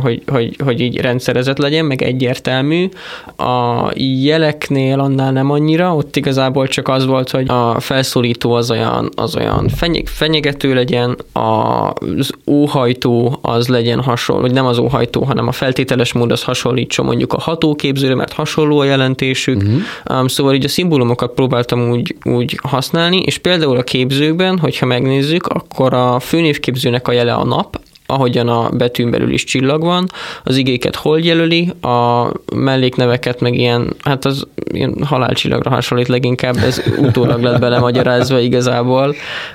[0.00, 2.88] hogy, hogy, hogy így rendszerezett legyen, meg egyértelmű.
[3.36, 3.90] A
[4.22, 9.36] jeleknél annál nem annyira, ott igazából csak az volt, hogy a felszólító az olyan, az
[9.36, 15.52] olyan fenyeg, fenyegető legyen, az óhajtó az legyen hasonló, vagy nem az óhajtó, hanem a
[15.52, 19.62] feltételes mód az hasonlítson mondjuk a hatóképzőre, mert hasonló a jelentésük.
[19.62, 20.28] Uh-huh.
[20.28, 25.92] Szóval így a szimbólumokat próbáltam úgy, úgy használni, és például a képzőkben, hogyha megnézzük, akkor
[25.98, 30.06] a főnévképzőnek a jele a nap, ahogyan a betűn belül is csillag van,
[30.44, 36.82] az igéket hol jelöli, a mellékneveket meg ilyen, hát az ilyen halálcsillagra hasonlít leginkább, ez
[36.98, 39.14] utólag lett belemagyarázva igazából,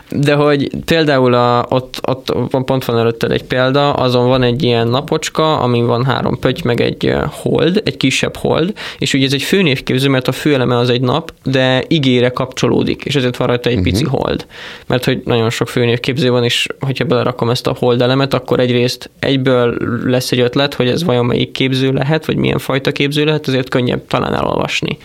[0.10, 4.88] de hogy például a, ott, ott pont van előtted egy példa, azon van egy ilyen
[4.88, 9.44] napocska, amin van három pötty, meg egy hold, egy kisebb hold, és ugye ez egy
[9.44, 13.78] főnévképző, mert a főeleme az egy nap, de igére kapcsolódik, és ezért van rajta egy
[13.78, 13.92] uh-huh.
[13.92, 14.46] pici hold.
[14.88, 19.10] Mert hogy nagyon sok főnévképző van, és hogyha belerakom ezt a hold elemet, akkor egyrészt
[19.20, 23.48] egyből lesz egy ötlet, hogy ez vajon melyik képző lehet, vagy milyen fajta képző lehet,
[23.48, 24.98] azért könnyebb talán elolvasni.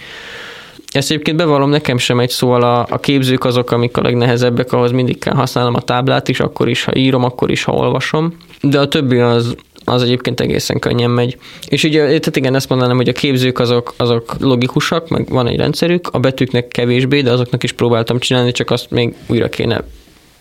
[0.92, 4.90] Ezt egyébként bevallom, nekem sem egy szóval a, a képzők azok, amik a legnehezebbek, ahhoz
[4.90, 8.36] mindig kell használnom a táblát is, akkor is, ha írom, akkor is, ha olvasom.
[8.60, 11.38] De a többi az, az egyébként egészen könnyen megy.
[11.68, 15.56] És ugye, tehát igen, ezt mondanám, hogy a képzők azok, azok logikusak, meg van egy
[15.56, 19.84] rendszerük, a betűknek kevésbé, de azoknak is próbáltam csinálni, csak azt még újra kéne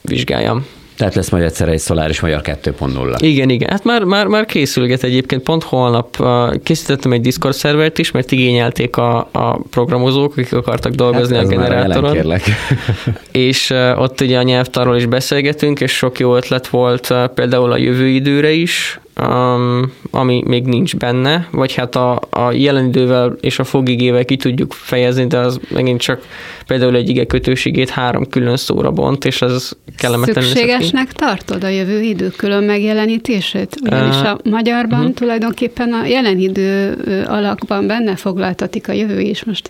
[0.01, 0.65] vizsgáljam.
[0.97, 3.15] Tehát lesz majd egyszer egy Solaris Magyar 2.0.
[3.17, 3.69] Igen, igen.
[3.69, 5.43] Hát már, már, már készülget egyébként.
[5.43, 6.23] Pont holnap
[6.63, 11.47] készítettem egy Discord szervert is, mert igényelték a, a programozók, akik akartak dolgozni hát a
[11.47, 12.39] generátoron.
[13.31, 18.07] és ott ugye a nyelvtarról is beszélgetünk, és sok jó ötlet volt például a jövő
[18.07, 23.63] időre is, um, ami még nincs benne, vagy hát a, a jelen idővel és a
[23.63, 26.21] fogigével ki tudjuk fejezni, de az megint csak
[26.67, 30.43] például egy ige kötőségét három külön szóra bont, és az kellemetlen.
[30.43, 33.75] Szükségesnek tartod a jövő idő külön megjelenítését?
[33.83, 35.13] Ugyanis a magyarban uh-huh.
[35.13, 36.93] tulajdonképpen a jelen idő
[37.27, 39.43] alakban benne foglaltatik a jövő is.
[39.43, 39.69] Most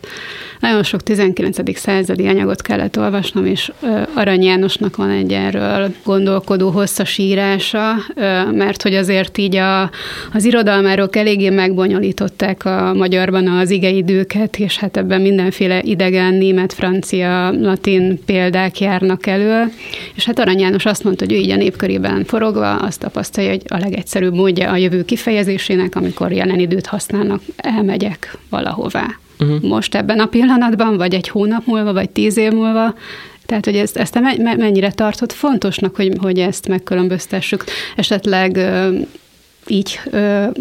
[0.60, 1.78] nagyon sok 19.
[1.78, 3.72] századi anyagot kellett olvasnom, és
[4.14, 7.94] Arany Jánosnak van egy erről gondolkodó hosszas írása,
[8.52, 9.82] mert hogy azért így a,
[10.34, 17.52] az irodalmárok eléggé megbonyolították a magyarban az igeidőket, és hát ebben mindenféle idegen, német, francia,
[17.52, 19.72] latin példák járnak elő,
[20.16, 23.62] és hát Arany János azt mondta, hogy ő így a népkörében forogva azt tapasztalja, hogy
[23.68, 29.06] a legegyszerűbb módja a jövő kifejezésének, amikor jelen időt használnak, elmegyek valahová.
[29.40, 29.62] Uh-huh.
[29.62, 32.96] Most ebben a pillanatban, vagy egy hónap múlva, vagy tíz év múlva,
[33.48, 34.20] tehát, hogy ezt, ezt
[34.58, 37.64] mennyire tartott fontosnak, hogy, hogy ezt megkülönböztessük.
[37.96, 38.60] Esetleg
[39.70, 40.00] így,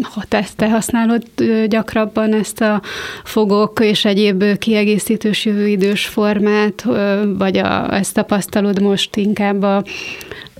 [0.01, 1.23] ha te, te használod
[1.67, 2.81] gyakrabban ezt a
[3.23, 6.85] fogok és egyéb kiegészítős jövőidős formát,
[7.37, 9.83] vagy a, ezt tapasztalod most inkább a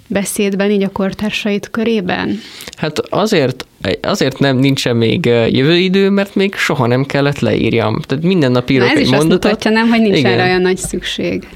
[0.07, 2.39] beszédben, így a kortársait körében?
[2.77, 3.65] Hát azért
[4.01, 8.01] azért nem nincsen még jövőidő, mert még soha nem kellett leírjam.
[8.01, 9.21] Tehát minden nap írok Na, egy mondatot.
[9.21, 11.47] Ez is mutatja, nem, hogy nincs erre olyan nagy szükség.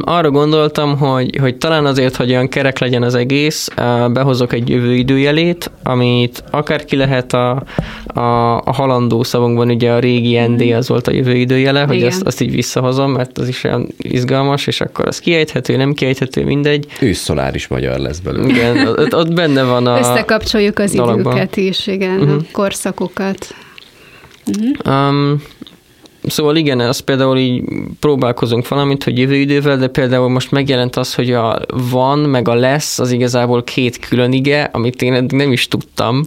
[0.00, 3.68] Arra gondoltam, hogy, hogy talán azért, hogy olyan kerek legyen az egész,
[4.12, 7.62] behozok egy jövőidőjelét, amit akár ki lehet a,
[8.06, 10.76] a, a halandó szavunkban, ugye a régi ND mhm.
[10.76, 14.80] az volt a jövőidőjele, hogy azt, azt így visszahozom, mert az is olyan izgalmas, és
[14.80, 16.86] akkor az kiejthető, nem kiejthető, mindegy.
[17.00, 18.48] Ősszoláris magyar lesz belőle.
[18.48, 21.32] Igen, ott, ott benne van a Összekapcsoljuk az dologban.
[21.32, 22.34] időket is, igen, uh-huh.
[22.34, 23.54] a korszakokat.
[24.46, 25.08] Uh-huh.
[25.08, 25.42] Um,
[26.22, 27.64] Szóval igen, az például így
[28.00, 32.54] próbálkozunk valamit, hogy jövő idővel, de például most megjelent az, hogy a van, meg a
[32.54, 36.24] lesz, az igazából két külön ige, amit én eddig nem is tudtam.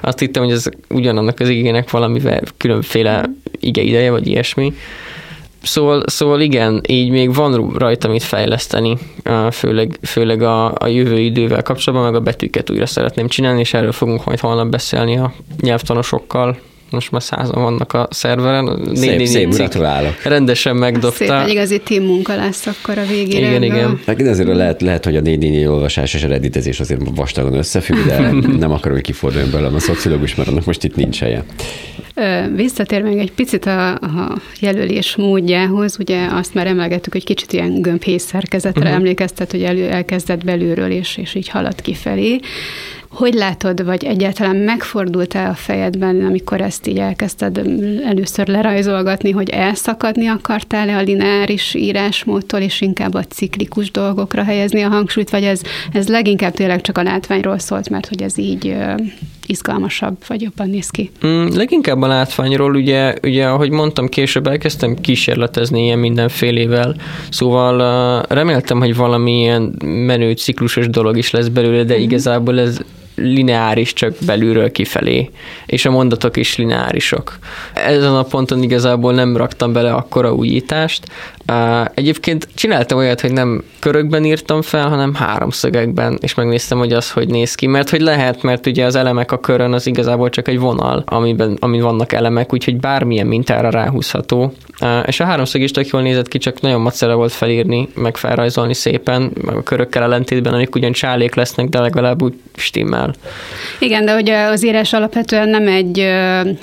[0.00, 3.24] Azt hittem, hogy ez ugyanannak az igének valamivel különféle
[3.60, 4.72] ige ideje, vagy ilyesmi.
[5.62, 8.98] Szóval, szóval igen, így még van rajta mit fejleszteni,
[9.50, 13.92] főleg, főleg a, a jövő idővel kapcsolatban, meg a betűket újra szeretném csinálni, és erről
[13.92, 16.58] fogunk majd holnap beszélni a nyelvtanosokkal
[16.94, 18.90] most már százan vannak a szerveren.
[18.94, 20.22] Szép, szép, gratulálok.
[20.22, 21.16] Rendesen megdobta.
[21.16, 23.48] Szép, egy igazi team munka lesz akkor a végére.
[23.48, 24.00] Igen, igen.
[24.04, 28.18] Meg azért lehet, lehet, hogy a 4 olvasás és a redditezés azért vastagon összefügg, de
[28.64, 31.44] nem akarom, hogy kiforduljon belőlem a szociológus, mert annak most itt nincs helye.
[32.54, 37.80] Visszatér még egy picit a, a jelölés módjához, ugye azt már emelgettük, hogy kicsit ilyen
[37.80, 38.96] gömbhész szerkezetre uh-huh.
[38.96, 42.40] emlékeztet, hogy elő, elkezdett belülről, és, és így halad kifelé.
[43.14, 47.60] Hogy látod, vagy egyáltalán megfordult-e a fejedben, amikor ezt így elkezdted
[48.04, 54.88] először lerajzolgatni, hogy elszakadni akartál-e a lineáris írásmódtól, és inkább a ciklikus dolgokra helyezni a
[54.88, 55.60] hangsúlyt, vagy ez,
[55.92, 58.76] ez leginkább tényleg csak a látványról szólt, mert hogy ez így
[59.46, 61.10] izgalmasabb, vagy jobban néz ki?
[61.26, 66.96] Mm, leginkább a látványról, ugye, ugye, ahogy mondtam, később elkezdtem kísérletezni ilyen mindenfélével,
[67.30, 72.02] szóval reméltem, hogy valami ilyen menő ciklusos dolog is lesz belőle, de mm-hmm.
[72.02, 72.80] igazából ez
[73.14, 75.30] lineáris, csak belülről kifelé,
[75.66, 77.38] és a mondatok is lineárisok.
[77.74, 81.06] Ezen a ponton igazából nem raktam bele akkora újítást.
[81.94, 87.28] Egyébként csináltam olyat, hogy nem körökben írtam fel, hanem háromszögekben, és megnéztem, hogy az hogy
[87.28, 90.58] néz ki, mert hogy lehet, mert ugye az elemek a körön az igazából csak egy
[90.58, 94.52] vonal, amiben, amin vannak elemek, úgyhogy bármilyen mintára ráhúzható.
[95.06, 98.74] És a háromszög is tök jól nézett ki, csak nagyon macera volt felírni, meg felrajzolni
[98.74, 103.03] szépen, a körökkel ellentétben, amik ugyan csálék lesznek, de legalább úgy stimmel.
[103.78, 106.06] Igen, de ugye az írás alapvetően nem egy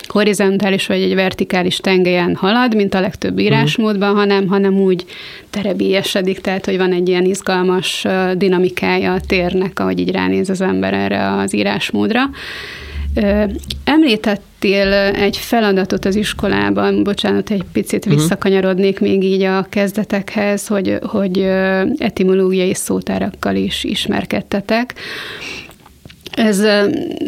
[0.08, 4.20] horizontális vagy egy vertikális tengelyen halad, mint a legtöbb írásmódban, uh-huh.
[4.20, 5.06] hanem, hanem úgy
[5.50, 10.94] terebélyesedik, tehát hogy van egy ilyen izgalmas dinamikája a térnek, ahogy így ránéz az ember
[10.94, 12.30] erre az írásmódra.
[13.84, 18.16] Említettél egy feladatot az iskolában, bocsánat, egy picit mhm.
[18.16, 21.40] visszakanyarodnék még így a kezdetekhez, hogy, hogy
[21.98, 24.94] etimológiai szótárakkal is ismerkedtetek.
[26.32, 26.62] Ez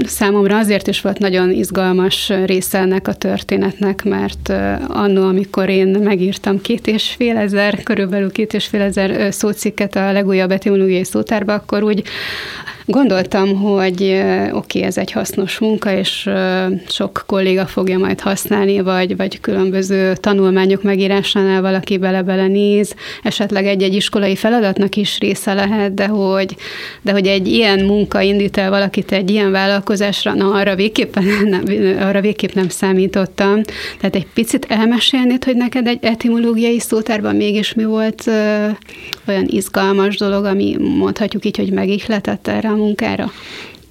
[0.06, 4.54] számomra azért is volt nagyon izgalmas része ennek a történetnek, mert
[4.88, 10.12] annó, amikor én megírtam két és fél ezer, körülbelül két és fél ezer szócikket a
[10.12, 12.04] legújabb etimológiai szótárba, akkor úgy
[12.86, 16.30] Gondoltam, hogy oké, okay, ez egy hasznos munka, és
[16.88, 23.94] sok kolléga fogja majd használni, vagy, vagy különböző tanulmányok megírásánál valaki bele-bele néz, esetleg egy-egy
[23.94, 26.56] iskolai feladatnak is része lehet, de hogy,
[27.02, 31.64] de hogy egy ilyen munka indít el valakit egy ilyen vállalkozásra, na arra végképp nem,
[32.00, 33.62] arra végképp nem számítottam.
[33.98, 38.68] Tehát egy picit elmesélnéd, hogy neked egy etimológiai szótárban mégis mi volt ö,
[39.28, 43.32] olyan izgalmas dolog, ami mondhatjuk így, hogy megihletett erre a munkára?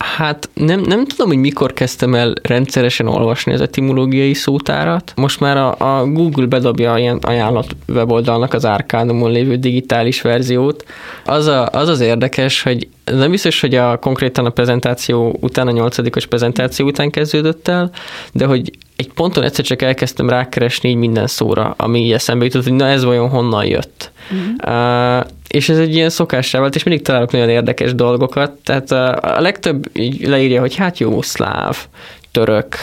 [0.03, 5.12] Hát nem, nem tudom, hogy mikor kezdtem el rendszeresen olvasni az etimológiai szótárat.
[5.17, 10.85] Most már a, a Google bedobja ilyen ajánlat weboldalnak az Arcanumon lévő digitális verziót.
[11.25, 15.71] Az, a, az az érdekes, hogy nem biztos, hogy a konkrétan a prezentáció után, a
[15.71, 17.91] nyolcadikos prezentáció után kezdődött el,
[18.33, 22.62] de hogy egy ponton egyszer csak elkezdtem rákeresni így minden szóra, ami így eszembe jutott,
[22.62, 24.11] hogy na ez vajon honnan jött.
[24.31, 25.19] Uh-huh.
[25.19, 28.51] Uh, és ez egy ilyen szokássá vált, és mindig találok nagyon érdekes dolgokat.
[28.51, 31.87] Tehát a, legtöbb így leírja, hogy hát jó, szláv,
[32.31, 32.77] török,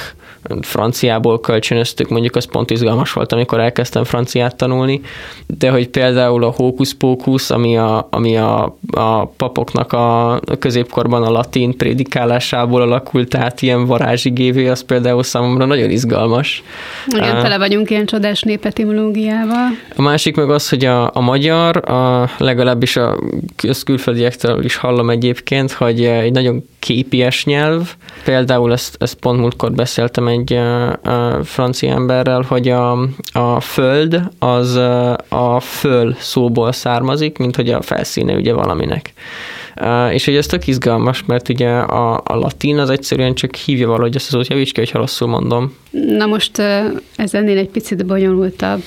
[0.61, 5.01] franciából kölcsönöztük, mondjuk az pont izgalmas volt, amikor elkezdtem franciát tanulni,
[5.47, 11.77] de hogy például a hókusz-pókusz, ami a, ami a, a papoknak a középkorban a latin
[11.77, 16.63] prédikálásából alakult át ilyen varázsigévé, az például számomra nagyon izgalmas.
[17.07, 19.67] Igen, uh, tele vagyunk ilyen csodás népetimológiával.
[19.95, 23.17] A másik meg az, hogy a, a magyar, a, legalábbis a
[23.85, 27.93] külföldiektől is hallom egyébként, hogy egy nagyon képies nyelv.
[28.23, 32.91] Például ezt, ezt pont múltkor beszéltem egy uh, francia emberrel, hogy a,
[33.33, 39.13] a föld az uh, a föl szóból származik, mint hogy a felszíne ugye valaminek.
[40.11, 44.15] És hogy ez tök izgalmas, mert ugye a, a latin az egyszerűen csak hívja valahogy
[44.15, 45.75] ezt az szót, javíts ki, hogyha rosszul mondom.
[45.91, 46.59] Na most
[47.15, 48.83] ez ennél egy picit bonyolultabb.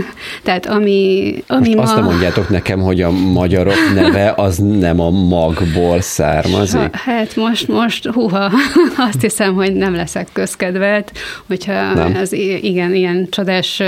[0.44, 1.82] Tehát ami, ami most ma...
[1.82, 6.80] azt nem mondjátok nekem, hogy a magyarok neve az nem a magból származik?
[6.80, 8.50] Ha, hát most, most, huha,
[9.08, 11.12] azt hiszem, hogy nem leszek közkedvelt,
[11.46, 12.16] hogyha nem.
[12.20, 13.82] az igen, ilyen csodás,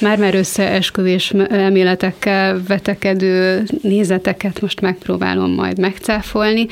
[0.00, 6.66] már-már összeesküvés elméletekkel vetekedő nézeteket most megpróbálom majd megcáfolni.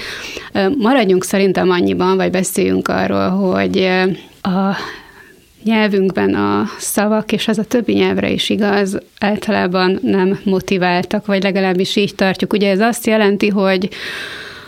[0.78, 3.88] Maradjunk szerintem annyiban, vagy beszéljünk arról, hogy
[4.42, 4.76] a
[5.64, 11.96] nyelvünkben a szavak, és ez a többi nyelvre is igaz, általában nem motiváltak, vagy legalábbis
[11.96, 12.52] így tartjuk.
[12.52, 13.88] Ugye ez azt jelenti, hogy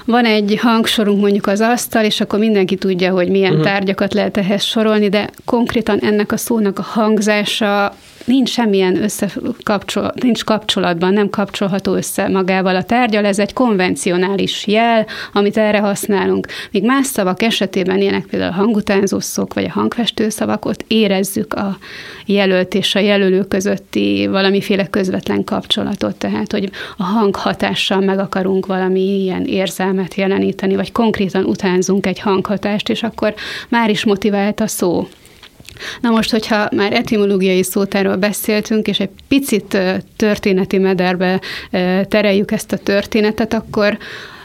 [0.05, 3.67] van egy hangsorunk mondjuk az asztal, és akkor mindenki tudja, hogy milyen uh-huh.
[3.67, 7.97] tárgyakat lehet ehhez sorolni, de konkrétan ennek a szónak a hangzása
[8.29, 15.07] nincs semmilyen összekapcsol, nincs kapcsolatban, nem kapcsolható össze magával a tárgyal, ez egy konvencionális jel,
[15.33, 16.47] amit erre használunk.
[16.71, 21.55] Míg más szavak esetében ilyenek például a hangutánzó szok, vagy a hangfestő szavak, ott érezzük
[21.55, 21.79] a
[22.27, 28.67] jelölt és a jelölő közötti valamiféle közvetlen kapcsolatot, tehát hogy a hang hatással meg akarunk
[28.67, 33.35] valami ilyen érzelmet jeleníteni, vagy konkrétan utánzunk egy hanghatást, és akkor
[33.69, 35.09] már is motivált a szó.
[36.01, 39.79] Na most, hogyha már etimológiai szótáról beszéltünk, és egy picit
[40.17, 41.41] történeti mederbe
[42.09, 43.99] tereljük ezt a történetet, akkor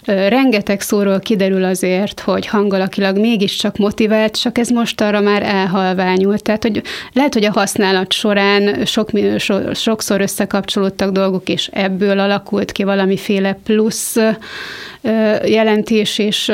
[0.06, 6.44] rengeteg szóról kiderül azért, hogy hangalakilag mégiscsak motivált, csak ez most arra már elhalványult.
[6.44, 6.82] Tehát, hogy
[7.13, 13.60] lehet, hogy a használat során sok, so, sokszor összekapcsolódtak dolgok, és ebből alakult ki valamiféle
[13.63, 14.18] plusz
[15.46, 16.52] jelentés és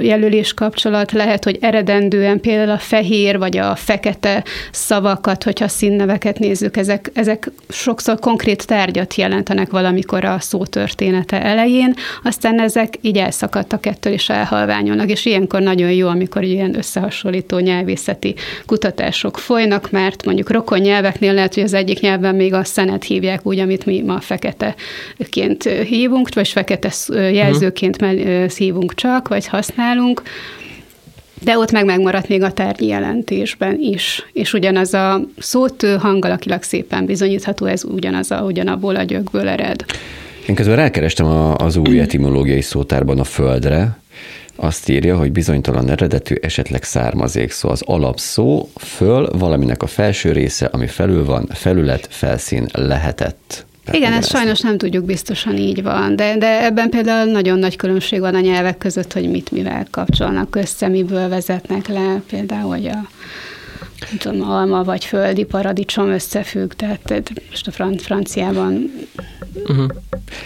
[0.00, 6.76] jelölés kapcsolat lehet, hogy eredendően például a fehér vagy a fekete szavakat, hogyha színneveket nézzük,
[6.76, 14.12] ezek, ezek sokszor konkrét tárgyat jelentenek valamikor a szótörténete elején, aztán ezek így elszakadtak ettől
[14.12, 18.34] és elhalványolnak, és ilyenkor nagyon jó, amikor ilyen összehasonlító nyelvészeti
[18.66, 23.46] kutatások folynak, mert mondjuk rokon nyelveknél lehet, hogy az egyik nyelven még a szenet hívják
[23.46, 26.90] úgy, amit mi ma feketeként hívunk, vagy fekete
[27.32, 30.22] jelzőként egyébként szívunk csak, vagy használunk,
[31.40, 34.26] de ott meg megmaradt még a tárgyi jelentésben is.
[34.32, 39.84] És ugyanaz a szót hangalakilag szépen bizonyítható, ez ugyanaz a, ugyanabból a gyökből ered.
[40.46, 41.26] Én közben rákerestem
[41.56, 44.00] az új etimológiai szótárban a földre,
[44.56, 47.68] azt írja, hogy bizonytalan eredetű, esetleg származék szó.
[47.68, 53.66] Az alapszó föl valaminek a felső része, ami felül van, felület, felszín lehetett.
[53.92, 58.20] Igen, ezt sajnos nem tudjuk biztosan így van, de, de ebben például nagyon nagy különbség
[58.20, 63.08] van a nyelvek között, hogy mit mivel kapcsolnak össze, miből vezetnek le, például, hogy a
[64.18, 68.90] tudom, alma vagy földi paradicsom összefügg, tehát most a fran- franciában
[69.54, 69.86] Uh-huh.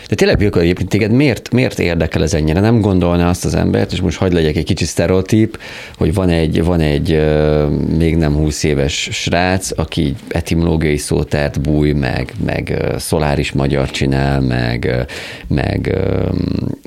[0.08, 2.60] De tényleg, Vilko, egyébként téged miért, miért érdekel ez ennyire?
[2.60, 5.58] Nem gondolná azt az embert, és most hagyd legyek egy kicsit sztereotíp,
[5.96, 11.92] hogy van egy, van egy uh, még nem 20 éves srác, aki etimológiai szótárt búj,
[11.92, 15.98] meg, meg uh, szoláris magyar csinál, meg, uh, meg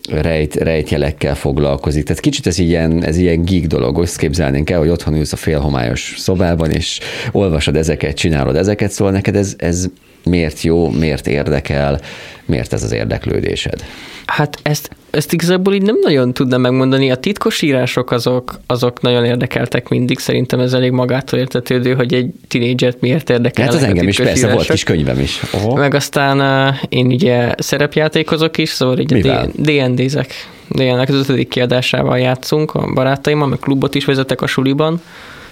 [0.10, 2.03] rejt, rejtjelekkel foglalkozik.
[2.03, 3.99] Tehát kicsit ez ilyen, ez ilyen geek dolog.
[3.99, 6.99] Azt képzelnénk el, hogy otthon ülsz a félhomályos szobában, és
[7.32, 9.86] olvasod ezeket, csinálod ezeket, szóval neked ez, ez
[10.23, 11.99] miért jó, miért érdekel,
[12.45, 13.84] miért ez az érdeklődésed?
[14.25, 17.12] Hát ezt, ezt igazából így nem nagyon tudnám megmondani.
[17.12, 20.19] A titkos írások azok, azok nagyon érdekeltek mindig.
[20.19, 23.65] Szerintem ez elég magától értetődő, hogy egy tinédzsert miért érdekel.
[23.65, 24.55] Hát az engem is, persze, írások.
[24.55, 25.41] volt kis könyvem is.
[25.53, 25.75] Oho.
[25.75, 30.34] Meg aztán én ugye szerepjátékozok is, szóval így a D&D-zek.
[30.67, 35.01] DN-nek az ötödik kiadásával játszunk a barátaimmal, meg klubot is vezetek a suliban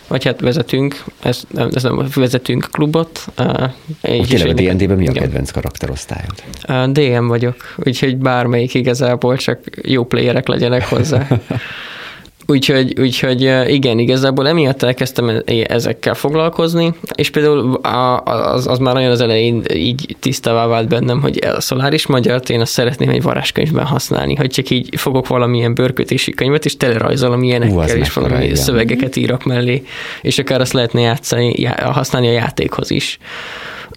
[0.08, 1.42] vagy hát vezetünk, ez,
[1.72, 3.26] ez nem vezetünk klubot.
[4.02, 6.44] Úgy tényleg a D&D-ben mi a kedvenc karakterosztályod?
[6.92, 11.28] DM vagyok, úgyhogy bármelyik igazából, csak jó playerek legyenek hozzá.
[12.50, 17.80] Úgyhogy, úgyhogy igen, igazából emiatt elkezdtem e- ezekkel foglalkozni, és például
[18.24, 22.62] az, az már nagyon az elején így tisztává vált bennem, hogy a szoláris magyar én
[22.62, 27.98] azt szeretném egy varázskönyvben használni, hogy csak így fogok valamilyen bőrkötési könyvet, és telerajzolom ilyenekkel,
[27.98, 28.56] és valami igen.
[28.56, 29.84] szövegeket írok mellé,
[30.22, 33.20] és akár azt lehetne játszani, használni a játékhoz is.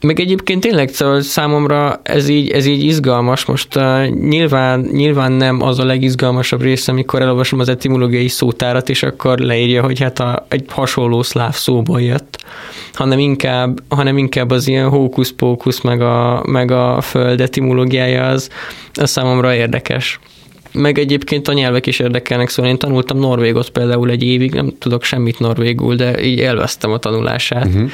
[0.01, 3.45] Meg egyébként tényleg szóval számomra ez így, ez így izgalmas.
[3.45, 9.03] Most uh, nyilván, nyilván nem az a legizgalmasabb része, amikor elolvasom az etimológiai szótárat, és
[9.03, 12.45] akkor leírja, hogy hát a, egy hasonló szláv szóból jött,
[12.93, 18.49] hanem inkább, hanem inkább az ilyen hókusz-pókusz, meg a, meg a föld etimológiája az,
[18.95, 20.21] az számomra érdekes
[20.73, 25.03] meg egyébként a nyelvek is érdekelnek, szóval én tanultam norvégot például egy évig, nem tudok
[25.05, 27.67] semmit norvégul, de így elvesztem a tanulását.
[27.67, 27.91] Uh-huh.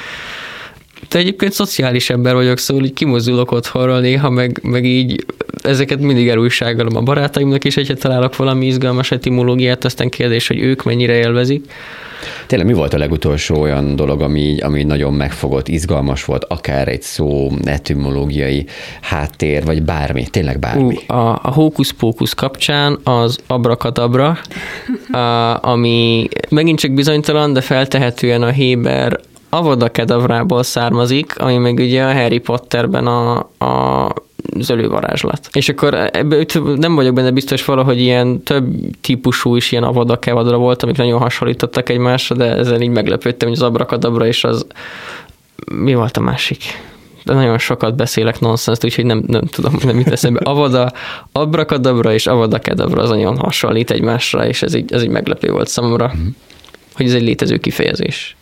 [1.08, 5.24] Te egyébként szociális ember vagyok, szóval így kimozdulok otthonról néha, meg, meg így
[5.62, 10.82] ezeket mindig elújságolom a barátaimnak is, hogyha találok valami izgalmas etimológiát, aztán kérdés, hogy ők
[10.82, 11.70] mennyire élvezik.
[12.46, 17.02] Tényleg mi volt a legutolsó olyan dolog, ami, ami nagyon megfogott, izgalmas volt, akár egy
[17.02, 18.66] szó, etimológiai
[19.00, 20.98] háttér, vagy bármi, tényleg bármi?
[21.08, 24.38] Uh, a, a hókusz-pókusz kapcsán az abrakadabra,
[25.10, 32.04] a, ami megint csak bizonytalan, de feltehetően a Héber Avada Kedavrából származik, ami meg ugye
[32.04, 34.14] a Harry Potterben a, a
[34.58, 35.48] zölővarázslat.
[35.52, 36.44] És akkor ebből
[36.76, 38.66] nem vagyok benne biztos valahogy ilyen több
[39.00, 43.56] típusú is ilyen avada kevadra volt, amik nagyon hasonlítottak egymásra, de ezzel így meglepődtem, hogy
[43.56, 44.66] az abrakadabra és az
[45.72, 46.62] mi volt a másik?
[47.26, 50.40] de nagyon sokat beszélek nonsens, úgyhogy nem, nem tudom, nem mit eszembe.
[50.42, 50.92] Avada,
[51.32, 55.68] abrakadabra és avada kedabra az nagyon hasonlít egymásra, és ez így, ez így meglepő volt
[55.68, 56.26] számomra, mm.
[56.94, 58.36] hogy ez egy létező kifejezés.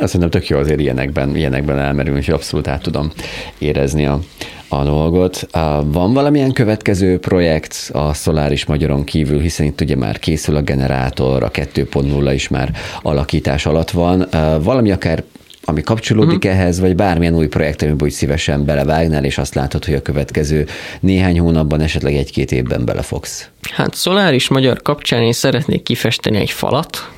[0.00, 3.12] Azt szerintem tök jó azért ilyenekben, ilyenekben elmerülni, hogy abszolút át tudom
[3.58, 4.20] érezni a,
[4.68, 5.48] a dolgot.
[5.84, 11.42] Van valamilyen következő projekt a Solaris Magyaron kívül, hiszen itt ugye már készül a generátor,
[11.42, 12.72] a 2.0 is már
[13.02, 14.26] alakítás alatt van.
[14.62, 15.24] Valami akár
[15.66, 16.52] ami kapcsolódik uh-huh.
[16.52, 20.66] ehhez, vagy bármilyen új projekt, amiben úgy szívesen belevágnál, és azt látod, hogy a következő
[21.00, 23.48] néhány hónapban, esetleg egy-két évben belefogsz.
[23.72, 27.10] Hát Solaris Magyar kapcsán én szeretnék kifesteni egy falat,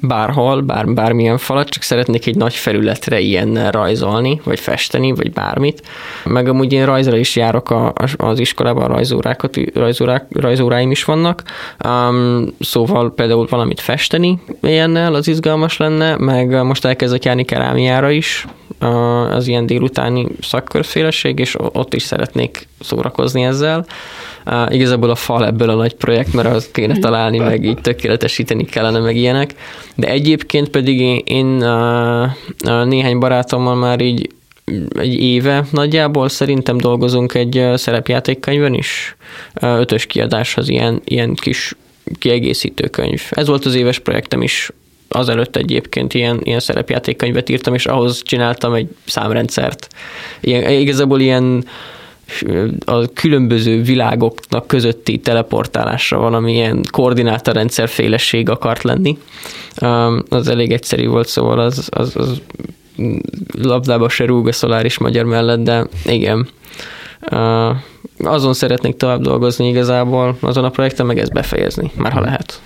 [0.00, 5.82] bárhol, bár, bármilyen falat, csak szeretnék egy nagy felületre ilyennel rajzolni, vagy festeni, vagy bármit.
[6.24, 11.42] Meg amúgy én rajzra is járok a, az iskolában, rajzórákat, rajzórák, rajzóráim is vannak,
[11.88, 18.46] um, szóval például valamit festeni ilyennel, az izgalmas lenne, meg most elkezdek járni kerámiára is,
[19.30, 23.86] az ilyen délutáni szakkörféleség, és ott is szeretnék szórakozni ezzel.
[24.46, 28.64] Uh, igazából a fal ebből a nagy projekt, mert az kéne találni, meg így tökéletesíteni
[28.64, 29.54] kellene, meg ilyenek.
[29.94, 34.30] De egyébként pedig én, én uh, néhány barátommal már így
[34.98, 39.16] egy éve nagyjából szerintem dolgozunk egy szerepjátékkönyvön is.
[39.54, 41.74] Ötös kiadás az ilyen, ilyen kis
[42.18, 43.22] kiegészítő könyv.
[43.30, 44.70] Ez volt az éves projektem is
[45.08, 49.88] azelőtt egyébként ilyen, ilyen szerepjátékkönyvet írtam, és ahhoz csináltam egy számrendszert.
[50.40, 51.64] Ilyen, igazából ilyen
[52.84, 59.18] a különböző világoknak közötti teleportálásra van, ami ilyen koordinátorrendszer félesség akart lenni.
[60.28, 62.40] Az elég egyszerű volt, szóval az, az, az
[63.62, 66.48] labdába se rúg a szoláris magyar mellett, de igen.
[68.18, 72.60] Azon szeretnék tovább dolgozni igazából, azon a projekten meg ezt befejezni, már ha lehet.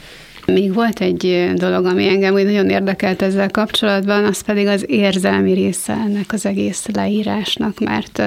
[0.47, 5.53] Még volt egy dolog, ami engem úgy nagyon érdekelt ezzel kapcsolatban, az pedig az érzelmi
[5.53, 8.23] része ennek az egész leírásnak, mert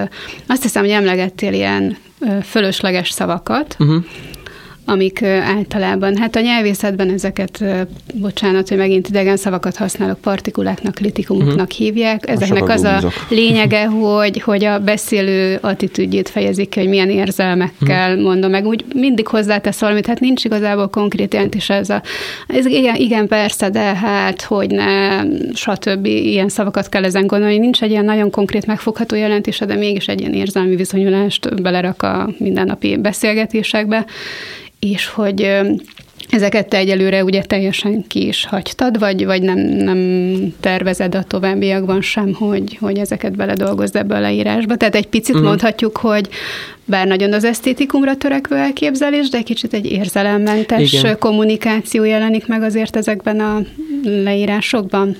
[0.47, 1.97] azt hiszem, hogy emlegettél ilyen
[2.43, 4.03] fölösleges szavakat, uh-huh
[4.86, 7.64] amik általában, hát a nyelvészetben ezeket,
[8.14, 11.70] bocsánat, hogy megint idegen szavakat használok, partikuláknak, kritikumoknak uh-huh.
[11.70, 12.30] hívják.
[12.30, 18.24] Ezeknek az a lényege, hogy, hogy a beszélő attitűdjét fejezik ki, hogy milyen érzelmekkel uh-huh.
[18.24, 18.66] mondom meg.
[18.66, 22.02] Úgy mindig hozzátesz valamit, hát nincs igazából konkrét jelentés ez a,
[22.48, 25.22] ez igen, igen, persze, de hát, hogy ne,
[25.54, 26.06] stb.
[26.06, 27.58] ilyen szavakat kell ezen gondolni.
[27.58, 32.30] Nincs egy ilyen nagyon konkrét megfogható jelentése, de mégis egy ilyen érzelmi viszonyulást belerak a
[32.38, 34.06] mindennapi beszélgetésekbe
[34.92, 35.62] és hogy
[36.30, 40.00] Ezeket te egyelőre ugye teljesen ki is hagytad, vagy, vagy nem, nem
[40.60, 44.76] tervezed a továbbiakban sem, hogy, hogy ezeket beledolgozd ebbe a leírásba?
[44.76, 45.50] Tehát egy picit uh-huh.
[45.50, 46.30] mondhatjuk, hogy
[46.86, 51.18] bár nagyon az esztétikumra törekvő elképzelés, de kicsit egy érzelemmentes Igen.
[51.20, 53.62] kommunikáció jelenik meg azért ezekben a
[54.04, 55.16] leírásokban.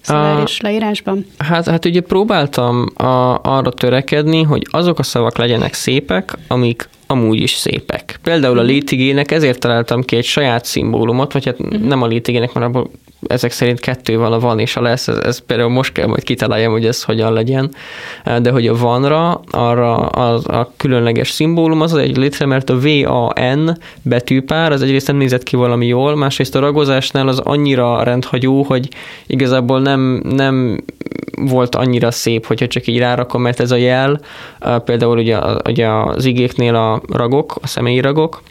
[0.00, 1.26] Szoláris leírásban?
[1.38, 7.40] Hát, hát ugye próbáltam a, arra törekedni, hogy azok a szavak legyenek szépek, amik amúgy
[7.40, 8.18] is szépek.
[8.22, 8.70] Például a mhm.
[8.70, 11.80] létigének ezért találtam ki egy saját szimbólumot, vagy hát uh-huh.
[11.80, 12.90] nem a létigének, mert abból
[13.26, 16.22] ezek szerint kettő van, a van és a lesz, ez, ez például most kell majd
[16.22, 17.74] kitaláljam, hogy ez hogyan legyen,
[18.42, 23.78] de hogy a vanra, arra az, a különleges szimbólum az egy létre, mert a VAN
[24.02, 28.88] betűpár, az egyrészt nem nézett ki valami jól, másrészt a ragozásnál az annyira rendhagyó, hogy
[29.26, 30.84] igazából nem, nem
[31.36, 34.20] volt annyira szép, hogyha csak így rárakom, mert ez a jel,
[34.84, 38.42] például ugye, ugye az igéknél a ragok, a személyi ragok,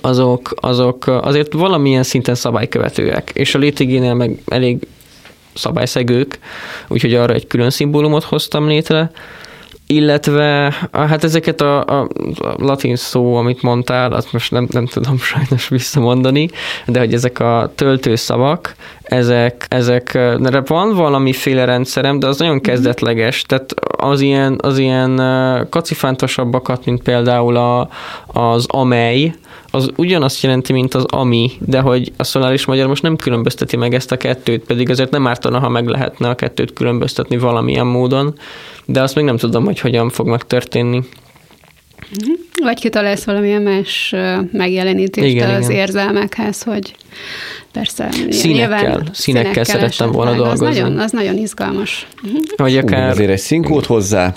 [0.00, 4.86] azok, azok azért valamilyen szinten szabálykövetőek, és a létigénél meg elég
[5.54, 6.38] szabályszegők,
[6.88, 9.10] úgyhogy arra egy külön szimbólumot hoztam létre,
[9.90, 12.08] illetve hát ezeket a, a,
[12.38, 16.48] a latin szó, amit mondtál, azt most nem, nem tudom sajnos visszamondani,
[16.86, 20.18] de hogy ezek a töltőszavak, ezek, ezek,
[20.66, 22.64] van valamiféle rendszerem, de az nagyon mhm.
[22.64, 25.22] kezdetleges, tehát az ilyen, az ilyen
[25.70, 27.88] kacifántosabbakat, mint például a,
[28.26, 29.34] az amely,
[29.70, 33.94] az ugyanazt jelenti, mint az ami, de hogy a szoláris magyar most nem különbözteti meg
[33.94, 38.34] ezt a kettőt, pedig azért nem ártana, ha meg lehetne a kettőt különböztetni valamilyen módon,
[38.84, 41.02] de azt még nem tudom, hogy hogyan fog megtörténni.
[42.10, 42.30] Mhm.
[42.62, 44.14] Vagy kitalálsz valamilyen más
[44.52, 45.80] megjelenítést igen, az igen.
[45.80, 46.94] érzelmekhez, hogy
[47.72, 48.08] persze.
[48.30, 50.66] Színekkel, nyilván, színekkel, színekkel szerettem volna dolgozni.
[50.66, 52.06] Az nagyon, az nagyon izgalmas.
[52.56, 53.04] Vagy akár...
[53.04, 54.34] Hú, azért egy színkót hozzá.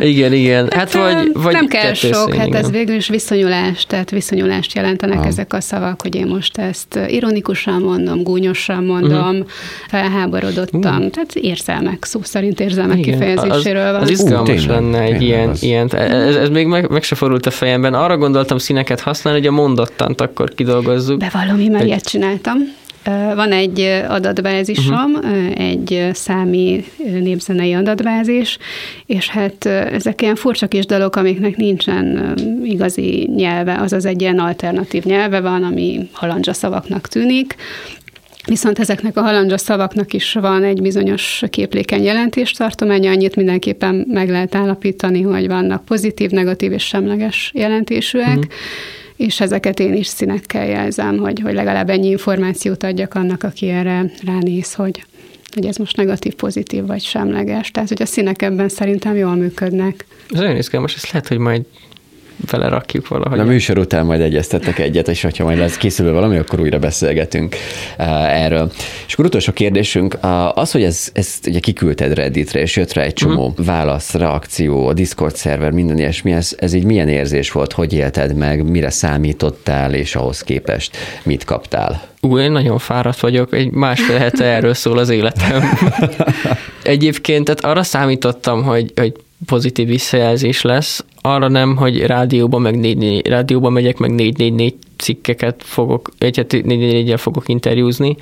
[0.00, 0.68] igen, igen.
[0.70, 4.74] Hát, hát vagy, vagy nem kell sok, szín, hát ez végül is viszonyulás, tehát viszonyulást
[4.74, 5.26] jelentenek ah.
[5.26, 9.48] ezek a szavak, hogy én most ezt ironikusan mondom, gúnyosan mondom, uh-huh.
[9.88, 11.10] felháborodottan, uh.
[11.10, 13.18] tehát érzelmek, szó szerint érzelmek igen.
[13.18, 14.02] kifejezéséről az, van.
[14.02, 15.62] Az izgalmas uh, lenne egy ilyen, az.
[15.62, 17.94] ilyen ez, ez még meg, meg se forult a fejemben.
[17.94, 21.18] Arra gondoltam színeket használni, hogy a mondottant akkor kidolgozzuk.
[21.18, 22.58] Bevallom, már ilyet csináltam.
[23.34, 25.60] Van egy adatbázisom, uh-huh.
[25.60, 26.84] egy számi
[27.20, 28.58] népzenei adatbázis,
[29.06, 32.34] és hát ezek ilyen furcsa kis dalok, amiknek nincsen
[32.64, 37.54] igazi nyelve, azaz egy ilyen alternatív nyelve van, ami halandzsa szavaknak tűnik,
[38.46, 44.54] Viszont ezeknek a halandzsa szavaknak is van egy bizonyos képlékeny jelentéstartománya, annyit mindenképpen meg lehet
[44.54, 48.52] állapítani, hogy vannak pozitív, negatív és semleges jelentésűek, uh-huh
[49.20, 54.12] és ezeket én is színekkel jelzem, hogy, hogy legalább ennyi információt adjak annak, aki erre
[54.24, 55.04] ránéz, hogy,
[55.54, 57.70] hogy ez most negatív, pozitív vagy semleges.
[57.70, 60.06] Tehát, hogy a színek ebben szerintem jól működnek.
[60.30, 61.62] Ez nagyon izgalmas, ezt lehet, hogy majd
[62.50, 63.38] vele rakjuk valahogy.
[63.38, 67.56] A műsor után majd egyeztettek egyet, és ha majd lesz készülő valami, akkor újra beszélgetünk
[67.98, 68.72] uh, erről.
[69.06, 70.18] És akkor utolsó kérdésünk,
[70.54, 73.66] az, hogy ez, ezt ugye kiküldted Redditre, és jött rá egy csomó uh-huh.
[73.66, 78.34] válasz, reakció, a Discord szerver, minden ilyesmi, ez, ez így milyen érzés volt, hogy élted
[78.34, 82.02] meg, mire számítottál, és ahhoz képest mit kaptál?
[82.20, 85.62] Ú, én nagyon fáradt vagyok, egy másfél hete erről szól az életem.
[86.82, 89.12] Egyébként tehát arra számítottam, hogy, hogy
[89.46, 91.04] pozitív visszajelzés lesz.
[91.20, 97.20] Arra nem, hogy rádióban, meg négy, négy, rádióban megyek, meg 444 cikkeket fogok, egyet 444
[97.20, 98.16] fogok interjúzni.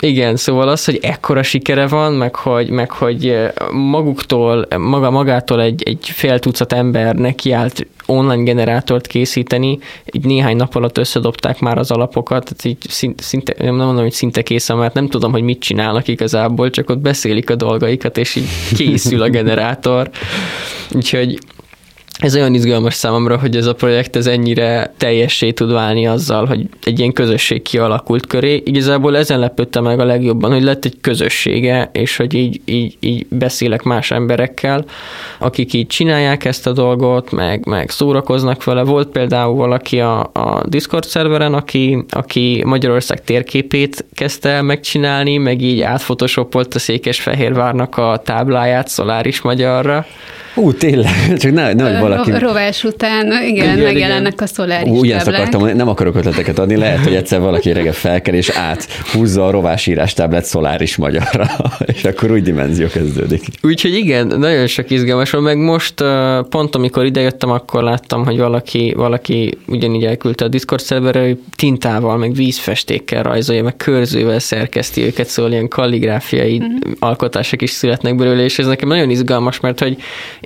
[0.00, 3.36] Igen, szóval az, hogy ekkora sikere van, meg hogy, meg hogy
[3.72, 9.78] maguktól, maga magától egy, egy fél tucat ember nekiállt online generátort készíteni,
[10.12, 14.42] így néhány nap alatt összedobták már az alapokat, tehát így szinte, nem mondom, hogy szinte
[14.42, 18.48] készen, mert nem tudom, hogy mit csinálnak igazából, csak ott beszélik a dolgaikat, és így
[18.76, 20.10] készül a generátor.
[20.94, 21.38] Úgyhogy
[22.18, 26.66] ez olyan izgalmas számomra, hogy ez a projekt ez ennyire teljessé tud válni azzal, hogy
[26.84, 28.62] egy ilyen közösség kialakult köré.
[28.64, 33.26] Igazából ezen lepődtem meg a legjobban, hogy lett egy közössége, és hogy így, így, így
[33.28, 34.84] beszélek más emberekkel,
[35.38, 38.82] akik így csinálják ezt a dolgot, meg, meg szórakoznak vele.
[38.82, 45.62] Volt például valaki a, a Discord szerveren, aki, aki Magyarország térképét kezdte el megcsinálni, meg
[45.62, 50.06] így átfotoshopolt a Székesfehérvárnak a tábláját szoláris magyarra.
[50.56, 52.30] Ú, tényleg, csak ne, nehogy valaki...
[52.30, 54.44] Rovás után, igen, igen megjelennek igen.
[54.44, 58.34] a szoláris Úgy ezt akartam, nem akarok ötleteket adni, lehet, hogy egyszer valaki reggel felkel
[58.34, 61.46] és áthúzza a rovás írástáblát szoláris magyarra,
[61.94, 63.44] és akkor új dimenzió kezdődik.
[63.62, 66.04] Úgyhogy igen, nagyon sok izgalmas van, meg most
[66.48, 72.16] pont amikor idejöttem, akkor láttam, hogy valaki, valaki ugyanígy elküldte a Discord szerverre, hogy tintával,
[72.16, 76.92] meg vízfestékkel rajzolja, meg körzővel szerkeszti őket, szóval ilyen kalligráfiai mm-hmm.
[76.98, 79.96] alkotások is születnek belőle, és ez nekem nagyon izgalmas, mert hogy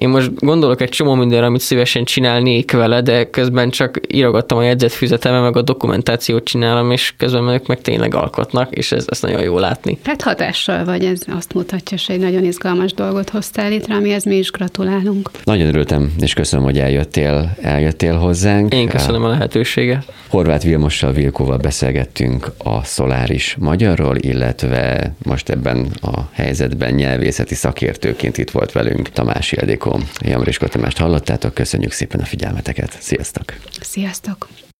[0.00, 4.62] én most gondolok egy csomó mindenre, amit szívesen csinálnék vele, de közben csak írogattam a
[4.62, 9.42] jegyzetfüzetembe, meg a dokumentációt csinálom, és közben ők meg tényleg alkotnak, és ez, ez nagyon
[9.42, 9.98] jó látni.
[10.04, 14.36] Hát hatással vagy, ez azt mutatja, hogy egy nagyon izgalmas dolgot hoztál létre, amihez mi
[14.36, 15.30] is gratulálunk.
[15.44, 18.74] Nagyon örültem, és köszönöm, hogy eljöttél, eljöttél hozzánk.
[18.74, 20.12] Én köszönöm a lehetőséget.
[20.28, 28.50] Horváth Vilmossal, Vilkóval beszélgettünk a Szoláris Magyarról, illetve most ebben a helyzetben nyelvészeti szakértőként itt
[28.50, 29.89] volt velünk Tamás Ildikó.
[30.20, 32.96] Jamris Kotomást hallottátok, köszönjük szépen a figyelmeteket.
[33.00, 33.54] Sziasztok!
[33.80, 34.48] Sziasztok!